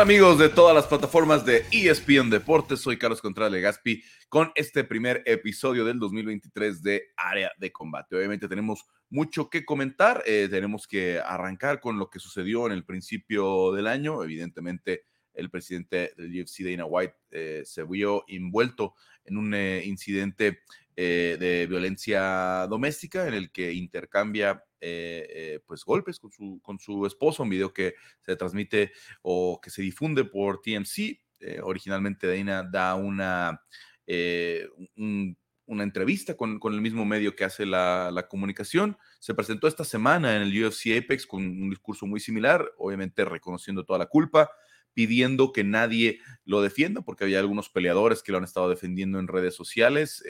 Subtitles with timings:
[0.00, 2.80] amigos de todas las plataformas de ESPN Deportes?
[2.80, 8.16] Soy Carlos Contreras Legaspi con este primer episodio del 2023 de Área de Combate.
[8.16, 12.84] Obviamente tenemos mucho que comentar, eh, tenemos que arrancar con lo que sucedió en el
[12.84, 14.24] principio del año.
[14.24, 20.62] Evidentemente el presidente del UFC, Dana White, eh, se vio envuelto en un eh, incidente
[20.96, 27.06] de violencia doméstica en el que intercambia eh, eh, pues golpes con su, con su
[27.06, 28.92] esposo, un video que se transmite
[29.22, 31.18] o que se difunde por TMC.
[31.40, 33.62] Eh, originalmente Dana da una,
[35.66, 38.98] una entrevista con, con, el mismo medio que hace la, la, comunicación.
[39.20, 43.86] Se presentó esta semana en el UFC Apex con un discurso muy similar, obviamente reconociendo
[43.86, 44.50] toda la culpa,
[44.92, 49.28] pidiendo que nadie lo defienda, porque había algunos peleadores que lo han estado defendiendo en
[49.28, 50.22] redes sociales.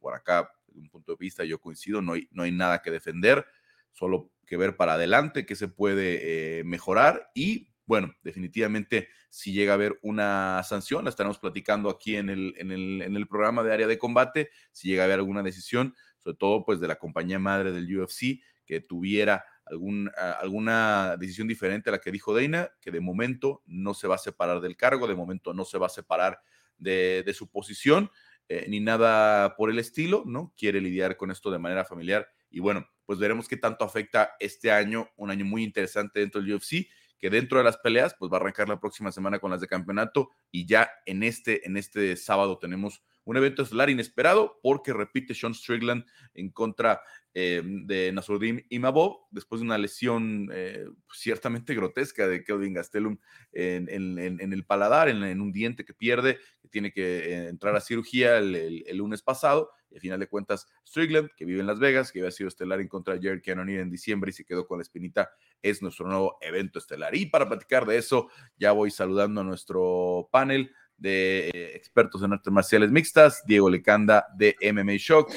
[0.00, 3.46] por acá, desde un punto de vista, yo coincido, no no hay nada que defender
[3.92, 9.72] solo que ver para adelante qué se puede eh, mejorar y bueno, definitivamente si llega
[9.72, 13.62] a haber una sanción, la estaremos platicando aquí en el, en el, en el programa
[13.62, 16.96] de área de combate, si llega a haber alguna decisión, sobre todo pues de la
[16.96, 22.70] compañía madre del UFC, que tuviera algún, alguna decisión diferente a la que dijo Dana,
[22.80, 25.86] que de momento no se va a separar del cargo, de momento no se va
[25.86, 26.40] a separar
[26.78, 28.10] de, de su posición,
[28.48, 30.52] eh, ni nada por el estilo, ¿no?
[30.56, 34.70] Quiere lidiar con esto de manera familiar y bueno, pues veremos qué tanto afecta este
[34.70, 36.86] año, un año muy interesante dentro del UFC,
[37.18, 39.68] que dentro de las peleas, pues va a arrancar la próxima semana con las de
[39.68, 45.34] campeonato y ya en este, en este sábado tenemos un evento estelar inesperado porque repite
[45.34, 47.00] Sean Strickland en contra
[47.34, 53.16] eh, de Nasruddin Imabov después de una lesión eh, ciertamente grotesca de Kelvin Gastelum
[53.52, 54.18] en,
[54.52, 58.84] el paladar, en, un diente que pierde, que tiene que eh, entrar a cirugía el,
[58.96, 59.70] lunes pasado.
[59.92, 62.80] Y al final de cuentas, Strickland, que vive en Las Vegas, que había sido estelar
[62.80, 66.06] en contra de Jared Cannonier en diciembre y se quedó con la espinita, es nuestro
[66.06, 67.14] nuevo evento estelar.
[67.14, 72.52] Y para platicar de eso, ya voy saludando a nuestro panel de expertos en artes
[72.52, 75.32] marciales mixtas, Diego Lecanda de MMA Shock,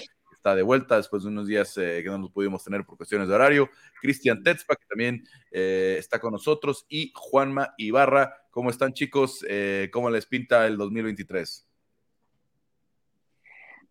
[0.46, 3.28] está de vuelta después de unos días eh, que no nos pudimos tener por cuestiones
[3.28, 3.68] de horario.
[4.00, 8.32] Cristian Tetzpa, que también eh, está con nosotros, y Juanma Ibarra.
[8.52, 9.44] ¿Cómo están, chicos?
[9.50, 11.65] Eh, ¿Cómo les pinta el 2023?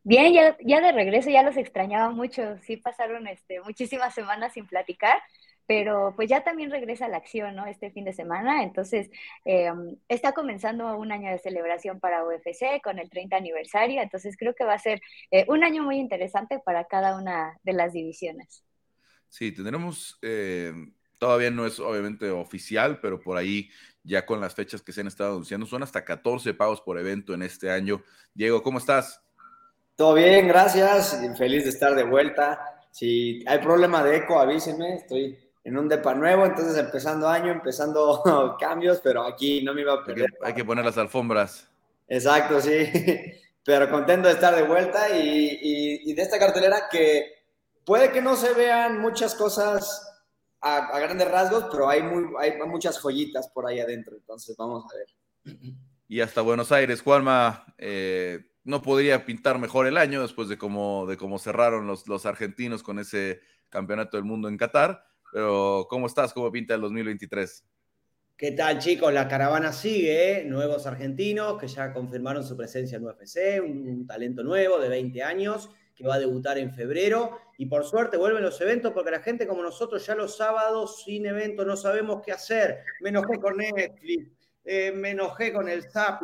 [0.04, 2.58] Bien, ya, ya de regreso, ya los extrañaba mucho.
[2.62, 5.18] Sí, pasaron este, muchísimas semanas sin platicar
[5.66, 7.66] pero pues ya también regresa la acción, ¿no?
[7.66, 9.10] Este fin de semana, entonces
[9.44, 9.72] eh,
[10.08, 14.64] está comenzando un año de celebración para UFC con el 30 aniversario, entonces creo que
[14.64, 15.00] va a ser
[15.30, 18.62] eh, un año muy interesante para cada una de las divisiones.
[19.28, 20.72] Sí, tendremos, eh,
[21.18, 23.70] todavía no es obviamente oficial, pero por ahí
[24.02, 27.32] ya con las fechas que se han estado anunciando, son hasta 14 pagos por evento
[27.32, 28.04] en este año.
[28.34, 29.23] Diego, ¿cómo estás?
[29.96, 31.20] Todo bien, gracias.
[31.38, 32.80] Feliz de estar de vuelta.
[32.90, 34.96] Si hay problema de eco, avísenme.
[34.96, 39.94] Estoy en un depa nuevo, entonces empezando año, empezando cambios, pero aquí no me iba
[39.94, 40.26] a perder.
[40.42, 41.68] Hay que, poner las alfombras.
[42.08, 42.86] Exacto, sí.
[43.64, 47.46] Pero contento de estar de vuelta y, de esta cartelera que
[47.86, 50.06] puede que no se vean muchas cosas
[50.60, 54.98] a, grandes rasgos, pero hay, muy, hay muchas joyitas por ahí adentro, entonces vamos a
[54.98, 55.56] ver.
[56.08, 61.06] Y hasta Buenos Aires, Juanma, eh, no podría pintar mejor el año después de cómo,
[61.38, 65.04] cerraron los, argentinos con ese campeonato del mundo en Qatar
[65.34, 66.32] pero, ¿cómo estás?
[66.32, 67.64] ¿Cómo pinta el 2023?
[68.36, 69.12] ¿Qué tal, chicos?
[69.12, 70.44] La caravana sigue, ¿eh?
[70.44, 75.70] nuevos argentinos que ya confirmaron su presencia en UFC, un, talento nuevo de 20 años
[75.96, 77.36] que va a debutar en febrero.
[77.58, 81.26] Y por suerte vuelven los eventos porque la gente como nosotros ya los sábados sin
[81.26, 82.84] evento no sabemos qué hacer.
[83.00, 84.30] Me enojé con Netflix,
[84.64, 86.22] eh, me enojé con el SAP,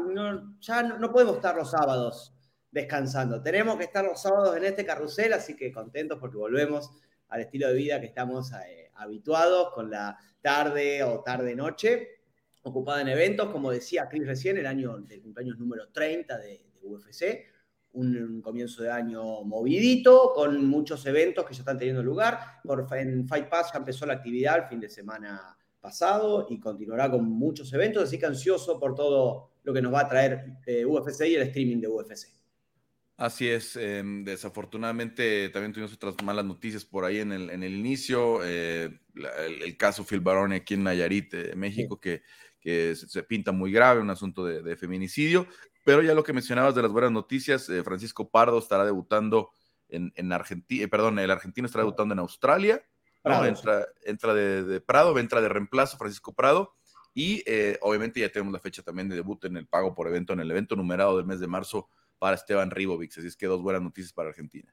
[0.60, 2.34] ya no, no, podemos estar los sábados
[2.70, 3.42] descansando.
[3.42, 6.90] Tenemos que estar los sábados en este carrusel, así que contentos porque volvemos
[7.28, 12.08] al estilo de vida que estamos eh, habituados con la tarde o tarde-noche,
[12.62, 17.44] ocupada en eventos, como decía Chris recién, el año del cumpleaños número 30 de, UFC,
[17.92, 22.60] un, comienzo de año movidito, con muchos eventos que ya están teniendo lugar.
[22.64, 27.10] Por, en Fight Pass ya empezó la actividad el fin de semana pasado y continuará
[27.10, 30.84] con muchos eventos, así que ansioso por todo lo que nos va a traer eh,
[30.84, 32.28] UFC y el streaming de UFC.
[33.16, 37.74] Así es, em, desafortunadamente también tuvimos otras malas noticias por ahí en el, en el
[37.74, 42.22] inicio, eh, el, caso Phil Barone aquí en Nayarit, eh, México, que,
[42.60, 45.46] que se, pinta muy grave, un asunto de, feminicidio,
[45.84, 49.50] pero ya lo que mencionabas de las buenas noticias, Francisco Pardo estará debutando
[49.88, 52.82] en, en Argentina, perdón, el argentino estará debutando en Australia,
[53.24, 56.74] entra, entra de, de, Prado, entra de reemplazo Francisco Prado,
[57.14, 57.42] y
[57.80, 60.50] obviamente ya tenemos la fecha también de debut en el pago por evento, en el
[60.50, 61.88] evento numerado del mes de marzo
[62.18, 63.18] para Esteban Ribovic.
[63.18, 64.72] Así es que dos buenas noticias para Argentina.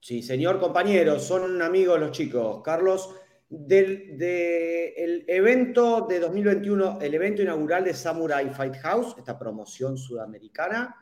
[0.00, 2.62] Sí, señor compañero, son amigos los chicos.
[2.64, 3.14] Carlos,
[3.48, 10.96] Del el evento de 2021, el evento inaugural de Samurai Fight House, esta promoción sudamericana,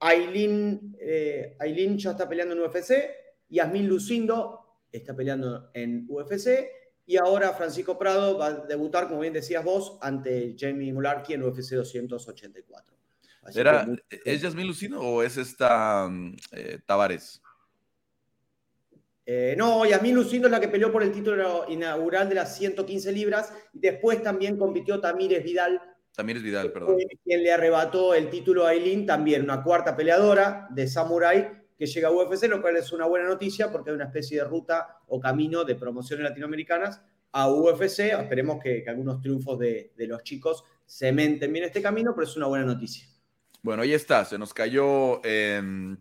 [0.00, 2.92] Aileen, eh, Aileen ya está peleando en UFC,
[3.52, 6.68] Yasmin Lucindo está peleando en UFC
[7.04, 11.42] y ahora Francisco Prado va a debutar, como bien decías vos, ante Jamie Mularki en
[11.42, 12.94] UFC 284.
[13.54, 13.86] Era,
[14.24, 17.42] ¿Es Yasmin Lucindo o es esta mm, eh, Tavares?
[19.26, 23.12] Eh, no, Yasmin Lucindo es la que peleó por el título inaugural de las 115
[23.12, 25.80] libras y después también compitió Tamírez Vidal.
[26.14, 26.98] Tamírez Vidal, perdón.
[27.24, 32.06] Quien le arrebató el título a Aileen, también una cuarta peleadora de Samurai que llega
[32.06, 35.18] a UFC, lo cual es una buena noticia porque hay una especie de ruta o
[35.18, 37.02] camino de promociones latinoamericanas
[37.32, 38.12] a UFC.
[38.12, 42.66] Esperemos que, algunos triunfos de, los chicos cementen bien este camino, pero es una buena
[42.66, 43.08] noticia.
[43.62, 45.96] Bueno, ahí está, se nos cayó, em,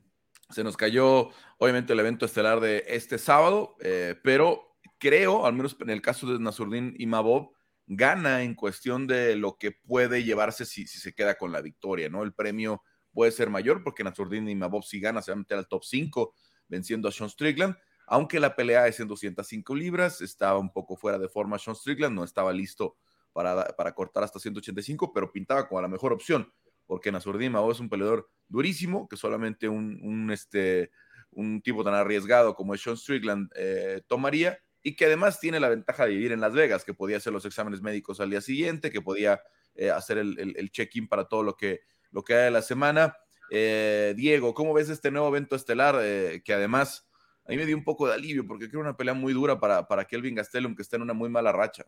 [0.51, 5.75] se nos cayó obviamente el evento estelar de este sábado, eh, pero creo, al menos
[5.79, 7.53] en el caso de Nasurdin y Mabov,
[7.87, 12.07] gana en cuestión de lo que puede llevarse si, si se queda con la victoria,
[12.07, 12.21] ¿no?
[12.21, 15.57] El premio puede ser mayor porque Nasruddin y Mabov si gana se va a meter
[15.57, 16.33] al top 5
[16.67, 17.75] venciendo a Sean Strickland,
[18.07, 22.15] aunque la pelea es en 205 libras, estaba un poco fuera de forma Sean Strickland,
[22.15, 22.97] no estaba listo
[23.33, 26.51] para, para cortar hasta 185, pero pintaba como la mejor opción,
[26.85, 30.91] porque Nasruddin Mabov es un peleador durísimo, que solamente un, un, este,
[31.31, 35.69] un tipo tan arriesgado como es Sean Strickland eh, tomaría, y que además tiene la
[35.69, 38.91] ventaja de vivir en Las Vegas, que podía hacer los exámenes médicos al día siguiente,
[38.91, 39.41] que podía
[39.75, 41.81] eh, hacer el, el check-in para todo lo que
[42.11, 43.17] lo que hay de la semana.
[43.49, 45.97] Eh, Diego, ¿cómo ves este nuevo evento estelar?
[46.01, 47.05] Eh, que además
[47.45, 49.87] a mí me dio un poco de alivio porque creo una pelea muy dura para,
[49.87, 51.85] para Kelvin Gastelum, que está en una muy mala racha.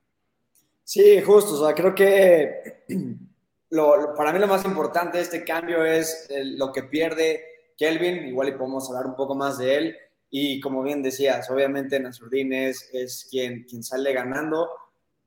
[0.84, 1.54] Sí, justo.
[1.54, 2.84] O sea, creo que
[3.70, 6.28] lo, para mí lo más importante de este cambio es
[6.58, 7.44] lo que pierde
[7.78, 8.28] Kelvin.
[8.28, 9.98] Igual y podemos hablar un poco más de él.
[10.30, 14.68] Y como bien decías, obviamente Nasruddin es, es quien, quien sale ganando.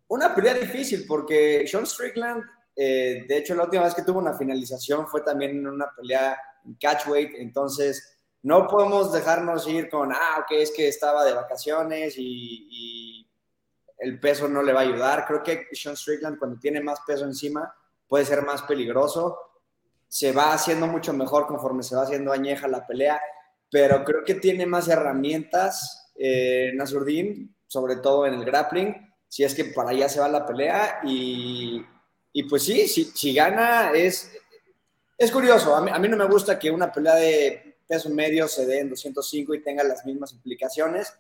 [0.09, 2.43] Una pelea difícil porque Sean Strickland
[2.77, 6.39] eh, de hecho, la última vez que tuvo una finalización fue también en una pelea
[6.67, 12.15] en catchweight, entonces no podemos dejarnos ir con, ah, ok, es que estaba de vacaciones
[12.19, 13.23] y,
[13.99, 15.25] el peso no le va a ayudar.
[15.27, 17.75] Creo que Sean Strickland cuando tiene más peso encima
[18.07, 19.39] puede ser más peligroso.
[20.07, 23.19] Se va haciendo mucho mejor conforme se va haciendo añeja la pelea,
[23.71, 28.95] pero creo que tiene más herramientas eh, Nasurdin, sobre todo en el grappling,
[29.29, 31.83] si es que para allá se va la pelea y
[32.37, 34.31] y pues sí, si, gana es,
[35.17, 35.75] es curioso.
[35.75, 39.55] A mí, no me gusta que una pelea de peso medio se dé en 205
[39.55, 41.15] y tenga las mismas implicaciones,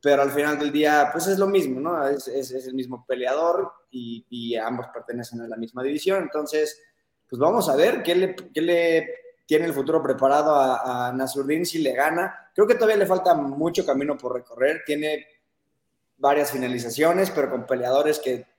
[0.00, 2.08] pero al final del día, pues es lo mismo, ¿no?
[2.08, 6.22] Es, el mismo peleador y, ambos pertenecen a la misma división.
[6.22, 6.80] Entonces,
[7.28, 9.14] pues vamos a ver qué le, le
[9.44, 12.50] tiene el futuro preparado a, a Nasruddin si le gana.
[12.54, 14.84] Creo que todavía le falta mucho camino por recorrer.
[14.86, 15.26] Tiene
[16.16, 18.51] varias finalizaciones, pero con peleadores que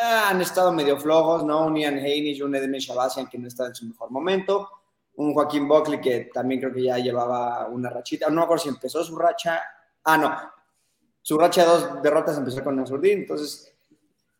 [0.00, 1.66] Ah, han estado medio flojos, ¿no?
[1.66, 4.68] Un Ian Haney y un Edmund Shabazian que no está en su mejor momento.
[5.16, 8.28] Un Joaquín Buckley que también creo que ya llevaba una rachita.
[8.28, 9.62] No me acuerdo si empezó su racha.
[10.04, 10.36] Ah, no.
[11.22, 13.20] Su racha de dos derrotas empezó con Nasurdin.
[13.20, 13.72] Entonces,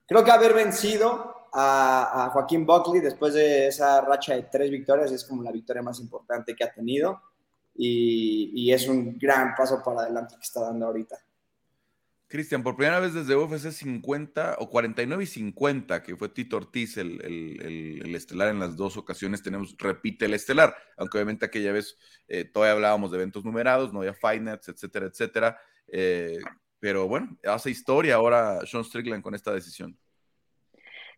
[0.07, 5.25] creo que haber vencido a, Joaquín Buckley después de esa racha de tres victorias es
[5.25, 7.21] como la victoria más importante que ha tenido.
[7.77, 11.17] Y, y es un gran paso para adelante que está dando ahorita.
[12.35, 16.97] Cristian, por primera vez desde UFC 50 o 49 y 50, que fue Tito Ortiz
[16.97, 22.45] el, estelar en las dos ocasiones, tenemos, repite el estelar, aunque obviamente aquella vez eh,
[22.45, 25.61] todavía hablábamos de eventos numerados, no había Fight etcétera, etcétera.
[25.87, 26.39] Eh,
[26.81, 29.97] pero bueno, hace historia ahora Sean Strickland con esta decisión.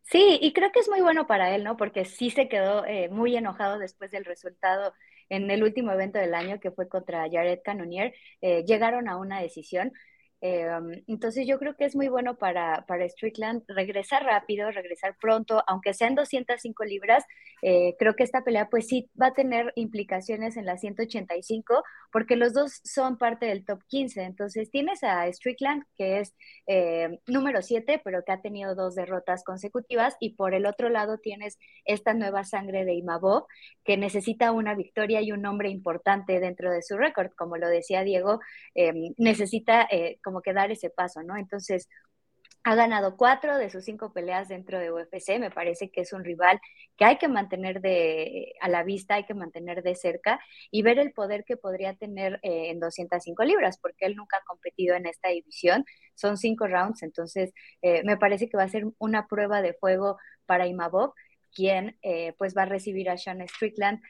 [0.02, 1.78] Sí, y creo que es muy bueno para él, ¿no?
[1.78, 4.92] Porque sí se quedó eh, muy enojado después del resultado
[5.30, 8.12] en el último evento del año que fue contra Jared Cannonier.
[8.42, 9.94] llegaron a una decisión
[10.42, 15.62] Em, entonces yo creo que es muy bueno para, para Strickland regresar rápido, regresar pronto,
[15.66, 17.24] aunque sean 205 libras,
[17.62, 22.36] eh, creo que esta pelea pues sí va a tener implicaciones en la 185 porque
[22.36, 24.22] los dos son parte del top 15.
[24.22, 26.34] Entonces tienes a Strickland que es
[26.66, 31.18] eh, número 7 pero que ha tenido dos derrotas consecutivas y por el otro lado
[31.18, 33.46] tienes esta nueva sangre de Imabov
[33.84, 37.30] que necesita una victoria y un nombre importante dentro de su récord.
[37.36, 38.40] Como lo decía Diego,
[38.74, 41.37] em, necesita eh, como que dar ese paso, ¿no?
[41.37, 41.88] Entonces,
[42.66, 45.38] ha ganado cuatro de sus cinco peleas dentro de UFC.
[45.38, 46.61] Me parece que es un rival
[46.97, 50.40] que hay que mantener de, a la vista, hay que mantener de cerca
[50.73, 54.45] y ver el poder que podría tener eh, en 205 libras, porque él nunca ha
[54.45, 55.85] competido en esta división.
[56.16, 57.52] Son cinco rounds, entonces
[57.83, 61.12] eh, me parece que va a ser una prueba de fuego para Imabov,
[61.54, 64.00] quien eh, pues va a recibir a Sean Strickland,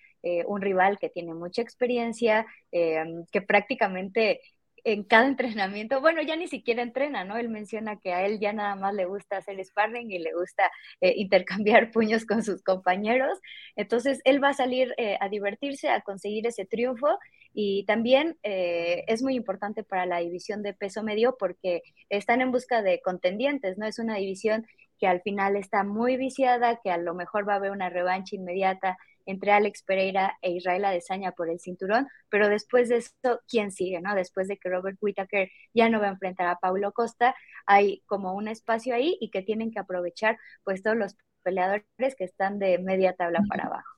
[0.46, 4.40] un rival que tiene mucha experiencia, que prácticamente
[4.86, 7.36] en cada entrenamiento, bueno, ya ni siquiera entrena, ¿no?
[7.36, 10.70] Él menciona que a él ya nada más le gusta hacer sparring y le gusta
[11.00, 13.36] eh, intercambiar puños con sus compañeros.
[13.74, 17.18] Entonces, él va a salir eh, a divertirse, a conseguir ese triunfo
[17.52, 22.52] y también eh, es muy importante para la división de peso medio porque están en
[22.52, 23.86] busca de contendientes, ¿no?
[23.86, 24.66] Es una división
[25.00, 28.36] que al final está muy viciada, que a lo mejor va a haber una revancha
[28.36, 33.72] inmediata entre Alex Pereira e Israel Adesanya por el cinturón, pero después de eso, ¿quién
[33.72, 34.00] sigue?
[34.00, 34.14] no?
[34.14, 37.34] Después de que Robert Whittaker ya no va a enfrentar a Paulo Costa,
[37.66, 41.84] hay como un espacio ahí y que tienen que aprovechar pues todos los peleadores
[42.16, 43.96] que están de media tabla para abajo.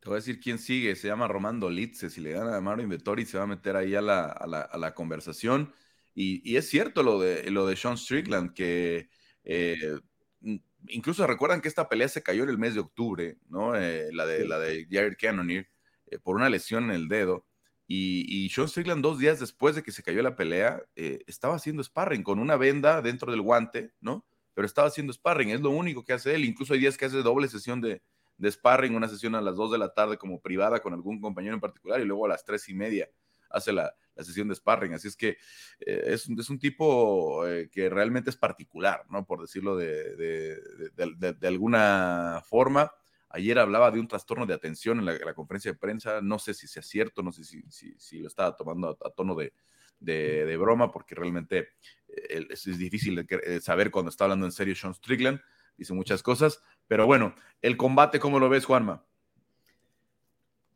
[0.00, 2.84] Te voy a decir quién sigue, se llama Román Dolitze, si le gana a Mario
[2.84, 5.72] Invettori se va a meter ahí a la, conversación.
[6.14, 9.08] Y, es cierto lo de, lo de Sean Strickland, que
[9.44, 9.98] eh,
[10.88, 13.74] incluso recuerdan que esta pelea se cayó en el mes de octubre, ¿no?
[13.76, 15.68] Eh, la, de, la de Jared Cannonier,
[16.06, 17.46] eh, por una lesión en el dedo.
[17.86, 21.56] Y, y, Sean Strickland, dos días después de que se cayó la pelea, eh, estaba
[21.56, 24.26] haciendo sparring con una venda dentro del guante, ¿no?
[24.54, 26.44] Pero estaba haciendo sparring, es lo único que hace él.
[26.44, 28.02] Incluso hay días que hace doble sesión de,
[28.36, 31.54] de sparring, una sesión a las dos de la tarde como privada con algún compañero
[31.54, 33.08] en particular y luego a las tres y media
[33.50, 34.94] hace la, la sesión de sparring.
[34.94, 35.38] Así es que
[35.80, 39.24] eh, es, es, un tipo eh, que realmente es particular, ¿no?
[39.24, 42.92] Por decirlo de, de, de, alguna forma.
[43.30, 46.20] Ayer hablaba de un trastorno de atención en la, conferencia de prensa.
[46.20, 49.52] No sé si sea cierto, no sé si, si, lo estaba tomando a, tono de,
[50.00, 51.68] de, broma, porque realmente
[52.08, 53.26] eh, es, es, difícil
[53.62, 55.40] saber cuando está hablando en serio Sean Strickland.
[55.76, 56.60] Dice muchas cosas.
[56.88, 59.07] Pero bueno, el combate, ¿cómo lo ves, Juanma?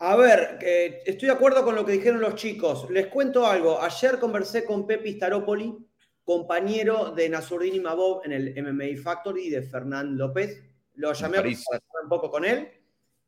[0.05, 0.59] A ver,
[1.07, 2.91] estoy de acuerdo con lo que dijeron los chicos.
[2.91, 3.81] Les cuento algo.
[3.81, 5.79] Ayer conversé con Pepi Staropoli,
[6.25, 10.61] compañero de Nasurdin Mabov en el MMA Factory de Fernán López.
[10.95, 12.69] Lo llamé para hablar un poco con él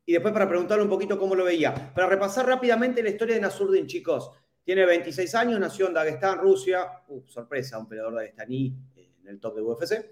[0.05, 1.93] y después para preguntarle un poquito cómo lo veía.
[1.95, 4.31] Para repasar rápidamente la historia de Nasurdin, chicos.
[4.65, 7.03] Tiene 26 años, nació en Dagestán, Rusia.
[7.07, 10.05] Uh, sorpresa, un peleador dagestaní en el top de UFC.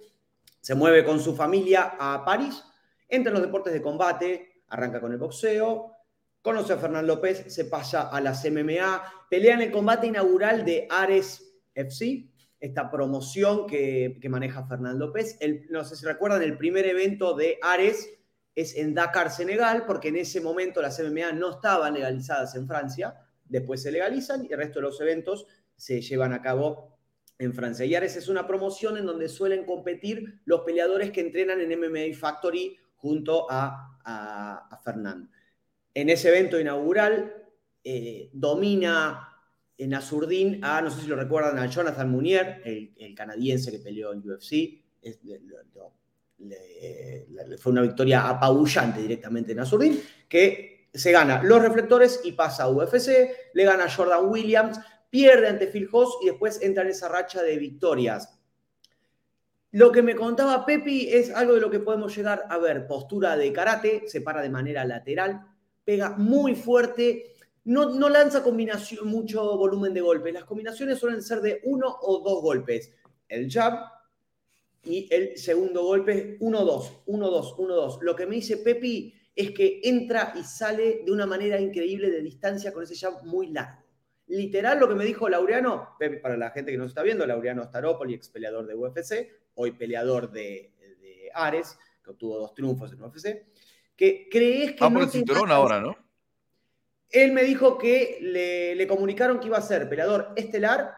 [0.61, 2.63] Se mueve con su familia a París,
[3.09, 5.92] entra en los deportes de combate, arranca con el boxeo,
[6.43, 10.87] Conoce a Fernán López, se pasa a las MMA, pelea en el combate inaugural de
[10.89, 12.27] Ares FC,
[12.59, 15.39] esta promoción que, maneja Fernán López.
[15.69, 18.09] no sé si recuerdan, el primer evento de Ares
[18.55, 23.15] es en Dakar, Senegal, porque en ese momento las MMA no estaban legalizadas en Francia,
[23.45, 25.47] después se legalizan y el resto de los eventos
[25.77, 26.97] se llevan a cabo
[27.39, 27.85] en Francia.
[27.85, 32.13] Y Ares es una promoción en donde suelen competir los peleadores que entrenan en MMA
[32.19, 35.29] Factory junto a, a, a Fernán
[35.93, 37.33] en ese evento inaugural
[37.83, 39.29] eh, domina
[39.77, 44.13] en Azurdín a, no sé si lo recuerdan, a Jonathan Munier, el, canadiense que peleó
[44.13, 44.81] en UFC.
[47.57, 52.69] fue una victoria apabullante directamente en Azurdín, que se gana los reflectores y pasa a
[52.69, 57.09] UFC, le gana a Jordan Williams, pierde ante Phil Hoss y después entra en esa
[57.09, 58.39] racha de victorias.
[59.71, 62.85] Lo que me contaba Pepi es algo de lo que podemos llegar a ver.
[62.85, 65.47] Postura de karate, se para de manera lateral,
[65.83, 67.33] pega muy fuerte,
[67.65, 70.33] no, no lanza combinación, mucho volumen de golpes.
[70.33, 72.93] Las combinaciones suelen ser de uno o dos golpes.
[73.27, 73.85] El jab
[74.83, 78.01] y el segundo golpe, 1-2, 1-2, 1-2.
[78.01, 82.21] Lo que me dice Pepi es que entra y sale de una manera increíble de
[82.21, 83.81] distancia con ese jab muy largo.
[84.27, 87.63] Literal, lo que me dijo Laureano, Pepi, para la gente que nos está viendo, Laureano
[87.63, 93.01] Staropoli, ex peleador de UFC, hoy peleador de, de Ares, que obtuvo dos triunfos en
[93.01, 93.45] UFC
[93.95, 94.83] que crees que...
[94.83, 95.95] Ah, el cinturón ahora, ¿no?
[97.09, 100.95] Él me dijo que le, comunicaron que iba a ser peleador estelar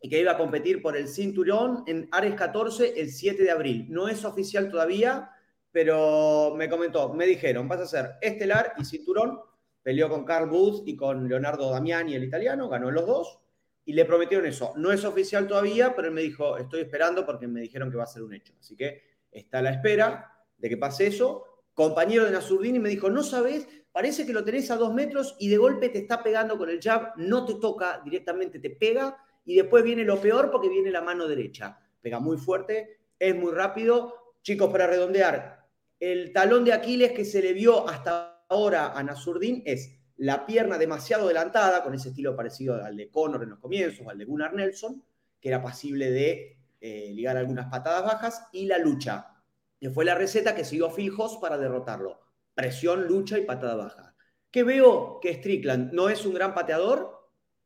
[0.00, 3.86] y que iba a competir por el cinturón en Ares 14 el 7 de abril.
[3.90, 5.30] No es oficial todavía,
[5.70, 9.38] pero me comentó, me dijeron, vas a ser estelar y cinturón.
[9.82, 13.40] Peleó con Carl Booth y con Leonardo Damiani, el italiano, ganó los dos
[13.84, 14.72] y le prometieron eso.
[14.76, 18.04] No es oficial todavía, pero él me dijo, estoy esperando porque me dijeron que va
[18.04, 18.54] a ser un hecho.
[18.58, 21.44] Así que está a la espera de que pase eso
[21.80, 25.48] compañero de Nasurdini me dijo, no sabes, parece que lo tenés a dos metros y
[25.48, 29.56] de golpe te está pegando con el jab, no te toca, directamente te pega y
[29.56, 31.80] después viene lo peor porque viene la mano derecha.
[32.02, 34.34] Pega muy fuerte, es muy rápido.
[34.42, 35.66] Chicos, para redondear,
[35.98, 40.76] el talón de Aquiles que se le vio hasta ahora a Nasurdin es la pierna
[40.76, 44.52] demasiado adelantada, con ese estilo parecido al de Conor en los comienzos, al de Gunnar
[44.52, 45.02] Nelson,
[45.40, 49.39] que era pasible de eh, ligar algunas patadas bajas, y la lucha
[49.80, 52.20] que fue la receta que siguió Phil Hoss para derrotarlo.
[52.54, 54.14] Presión, lucha y patada baja.
[54.50, 57.20] Que veo que Strickland no es un gran pateador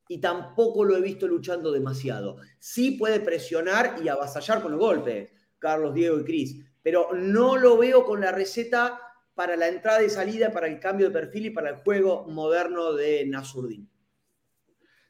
[0.07, 2.37] y tampoco lo he visto luchando demasiado.
[2.61, 7.79] Sí puede presionar y avasallar con los golpes, Carlos, Diego y Cris, pero no lo
[7.79, 9.01] veo con la receta
[9.35, 12.93] para la entrada y salida, para el cambio de perfil y para el juego moderno
[12.93, 13.91] de Nasurdin.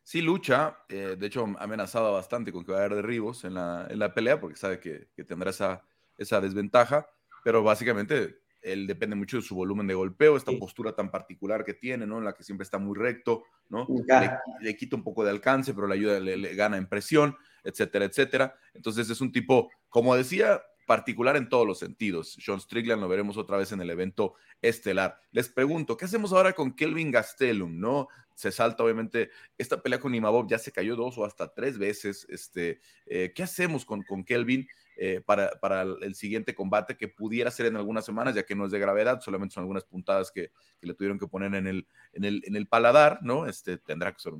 [0.03, 3.87] sí lucha, eh, de hecho amenazaba bastante con que va a haber derribos en la,
[3.91, 5.85] en la pelea porque sabe que, que, tendrá esa,
[6.19, 7.09] esa desventaja,
[7.43, 11.75] pero básicamente él depende mucho de su volumen de golpeo, esta postura tan particular que
[11.75, 12.19] tiene, ¿no?
[12.19, 13.87] En la que siempre está muy recto, ¿no?
[14.09, 14.31] Le,
[14.61, 18.07] le, quita un poco de alcance, pero le ayuda, le, le, gana en presión, etcétera,
[18.07, 18.57] etcétera.
[18.73, 22.37] Entonces es un tipo, como decía, particular en todos los sentidos.
[22.41, 25.21] Sean Strickland lo veremos otra vez en el evento estelar.
[25.31, 27.79] Les pregunto, ¿qué hacemos ahora con Kelvin Gastelum?
[27.79, 28.09] ¿No?
[28.35, 32.27] Se salta, obviamente, esta pelea con Imabov ya se cayó dos o hasta tres veces.
[32.29, 34.67] Este, eh, ¿Qué hacemos con, con Kelvin
[34.97, 38.67] eh, para, para, el siguiente combate que pudiera ser en algunas semanas, ya que no
[38.67, 41.87] es de gravedad, solamente son algunas puntadas que, que le tuvieron que poner en el,
[42.13, 43.47] en el, en el paladar, ¿no?
[43.47, 44.33] Este, tendrá que ser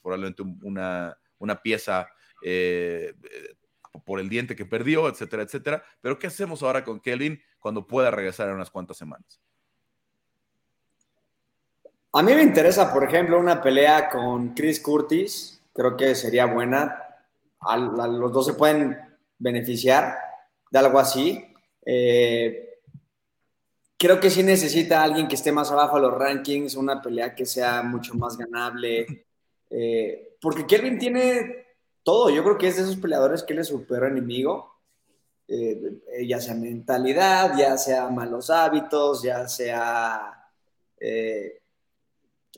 [0.00, 2.08] probablemente una, una pieza
[2.42, 3.14] eh,
[4.04, 5.84] por el diente que perdió, etcétera, etcétera.
[6.00, 9.40] Pero ¿qué hacemos ahora con Kelvin cuando pueda regresar en unas cuantas semanas?
[12.14, 15.62] A mí me interesa, por ejemplo, una pelea con Chris Curtis.
[15.72, 16.98] Creo que sería buena.
[17.76, 18.98] Los dos se pueden
[19.42, 20.16] beneficiar
[20.70, 21.44] de algo así.
[21.84, 22.78] Eh,
[23.98, 27.44] creo que sí necesita alguien que esté más abajo de los rankings, una pelea que
[27.44, 29.06] sea mucho más ganable.
[29.74, 31.64] Eh, porque Kelvin tiene
[32.02, 32.28] todo.
[32.28, 34.82] Yo creo que es de esos peleadores que él es su peor enemigo.
[35.48, 40.46] Eh, ya sea mentalidad, ya sea malos hábitos, ya sea.
[41.00, 41.61] Eh...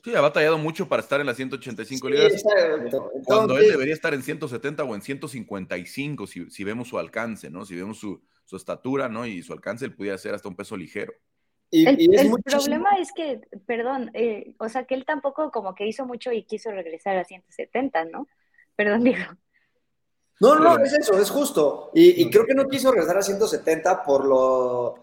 [0.03, 2.33] Sí, ha batallado mucho para estar en las 185 sí, libras.
[2.33, 3.11] Exacto.
[3.23, 7.49] Cuando Entonces, él debería estar en 170 o en 155, si, si vemos su alcance,
[7.49, 7.65] ¿no?
[7.65, 9.25] Si vemos su, su, estatura, ¿no?
[9.25, 11.13] Y su alcance, él pudiera ser hasta un peso ligero.
[11.71, 15.49] Y, el, y es el problema es que, perdón, eh, o sea, que él tampoco
[15.51, 18.27] como que hizo mucho y quiso regresar a 170, ¿no?
[18.75, 19.23] Perdón, digo.
[20.39, 21.91] No, no, es eso, es justo.
[21.93, 24.95] Y, y, creo que no quiso regresar a 170 por lo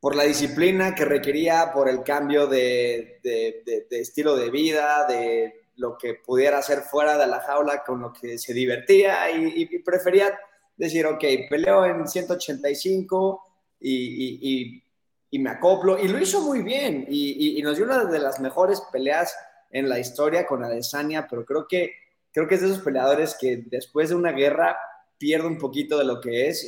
[0.00, 5.06] por la disciplina que requería, por el cambio de, de, de, de, estilo de vida,
[5.06, 9.68] de lo que pudiera hacer fuera de la jaula, con lo que se divertía y,
[9.70, 10.38] y prefería
[10.80, 13.42] decir, ok, peleo en 185
[13.80, 14.82] y,
[15.30, 15.98] y, me acoplo.
[15.98, 19.34] Y lo hizo muy bien y, nos dio una de las mejores peleas
[19.70, 21.92] en la historia con Adesanya, pero creo que
[22.32, 24.76] creo que es de esos peleadores que después de una guerra
[25.18, 26.66] pierde un poquito de lo que es.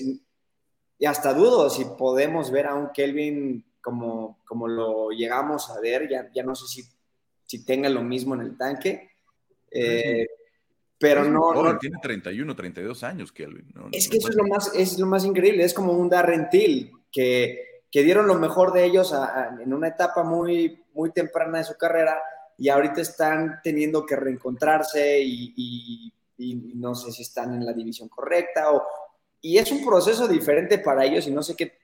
[1.02, 6.08] Y, hasta dudo si podemos ver a un Kelvin como, como lo llegamos a ver.
[6.08, 6.88] Ya, ya no sé si,
[7.46, 9.10] si tenga lo mismo en el tanque.
[9.70, 10.26] Eh,
[10.98, 13.66] pero no, no, Tiene 31, 32 años, Kelvin.
[13.74, 15.64] No, es que eso es lo, más, es lo más increíble.
[15.64, 19.74] Es como un Darren Till, que, que dieron lo mejor de ellos a, a, en
[19.74, 22.22] una etapa muy, muy temprana de su carrera
[22.56, 27.72] y ahorita están teniendo que reencontrarse y, y, y, no sé si están en la
[27.72, 28.86] división correcta o,
[29.42, 31.78] y es un proceso diferente para ellos y no sé qué,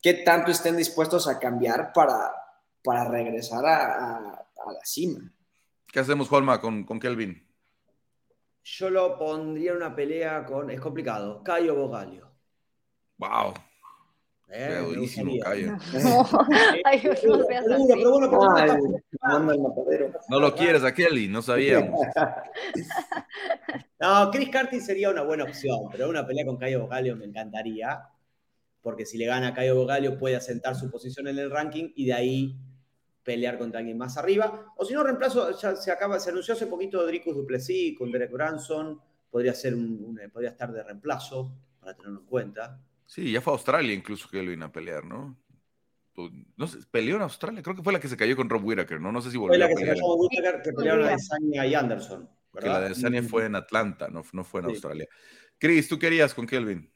[0.00, 2.32] qué tanto estén dispuestos a cambiar para,
[2.84, 4.16] para regresar a, a,
[4.66, 5.32] a la cima.
[5.90, 7.50] ¿Qué hacemos, Juanma, con, con Kelvin?
[8.62, 10.70] Yo lo pondría en una pelea con.
[10.70, 11.42] Es complicado.
[11.42, 12.30] Cayo Bogalio.
[13.16, 13.54] ¡Wow!
[14.52, 15.32] Eh, buenísimo.
[20.28, 22.00] No lo quieres a Kelly, no sabíamos.
[24.00, 28.08] no, Chris Carty sería una buena opción, pero una pelea con Cayo Bogalio me encantaría,
[28.82, 32.06] porque si le gana a Cayo Bogalio puede asentar su posición en el ranking y
[32.06, 32.56] de ahí
[33.22, 34.72] pelear contra alguien más arriba.
[34.76, 38.32] O si no, reemplazo, ya se acaba, se anunció hace poquito Dricus Duplessis con Derek
[38.32, 42.80] Branson, podría, ser un, un, podría estar de reemplazo, para tenerlo en cuenta.
[43.10, 45.36] Sí, ya fue a Australia incluso que él vino a pelear, ¿no?
[46.56, 49.00] No sé, peleó en Australia, creo que fue la que se cayó con Rob Whittaker,
[49.00, 49.10] ¿no?
[49.10, 49.96] No sé si volvió fue la a que pelear.
[49.96, 52.30] se cayó con Whittaker, que pelearon la de Sania y Anderson.
[52.52, 52.68] ¿verdad?
[52.68, 54.72] Que la de Sania fue en Atlanta, no, no fue en sí.
[54.74, 55.08] Australia.
[55.58, 56.88] Chris, ¿tú querías con Kelvin?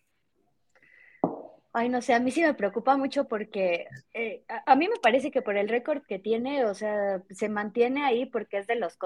[1.72, 5.00] Ay, no sé, a mí sí me preocupa mucho porque eh, a, a, mí me
[5.02, 8.76] parece que por el récord que tiene, o sea, se mantiene ahí porque es de
[8.76, 8.96] los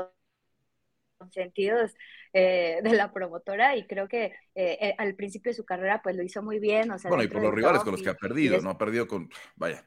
[1.19, 1.95] consentidos
[2.33, 6.17] eh, de la promotora y creo que eh, eh, al principio de su carrera pues
[6.17, 6.91] lo hizo muy bien.
[6.91, 8.71] O sea, bueno, y por los rivales con los que ha perdido, ¿no?
[8.71, 9.85] Ha perdido con, vaya,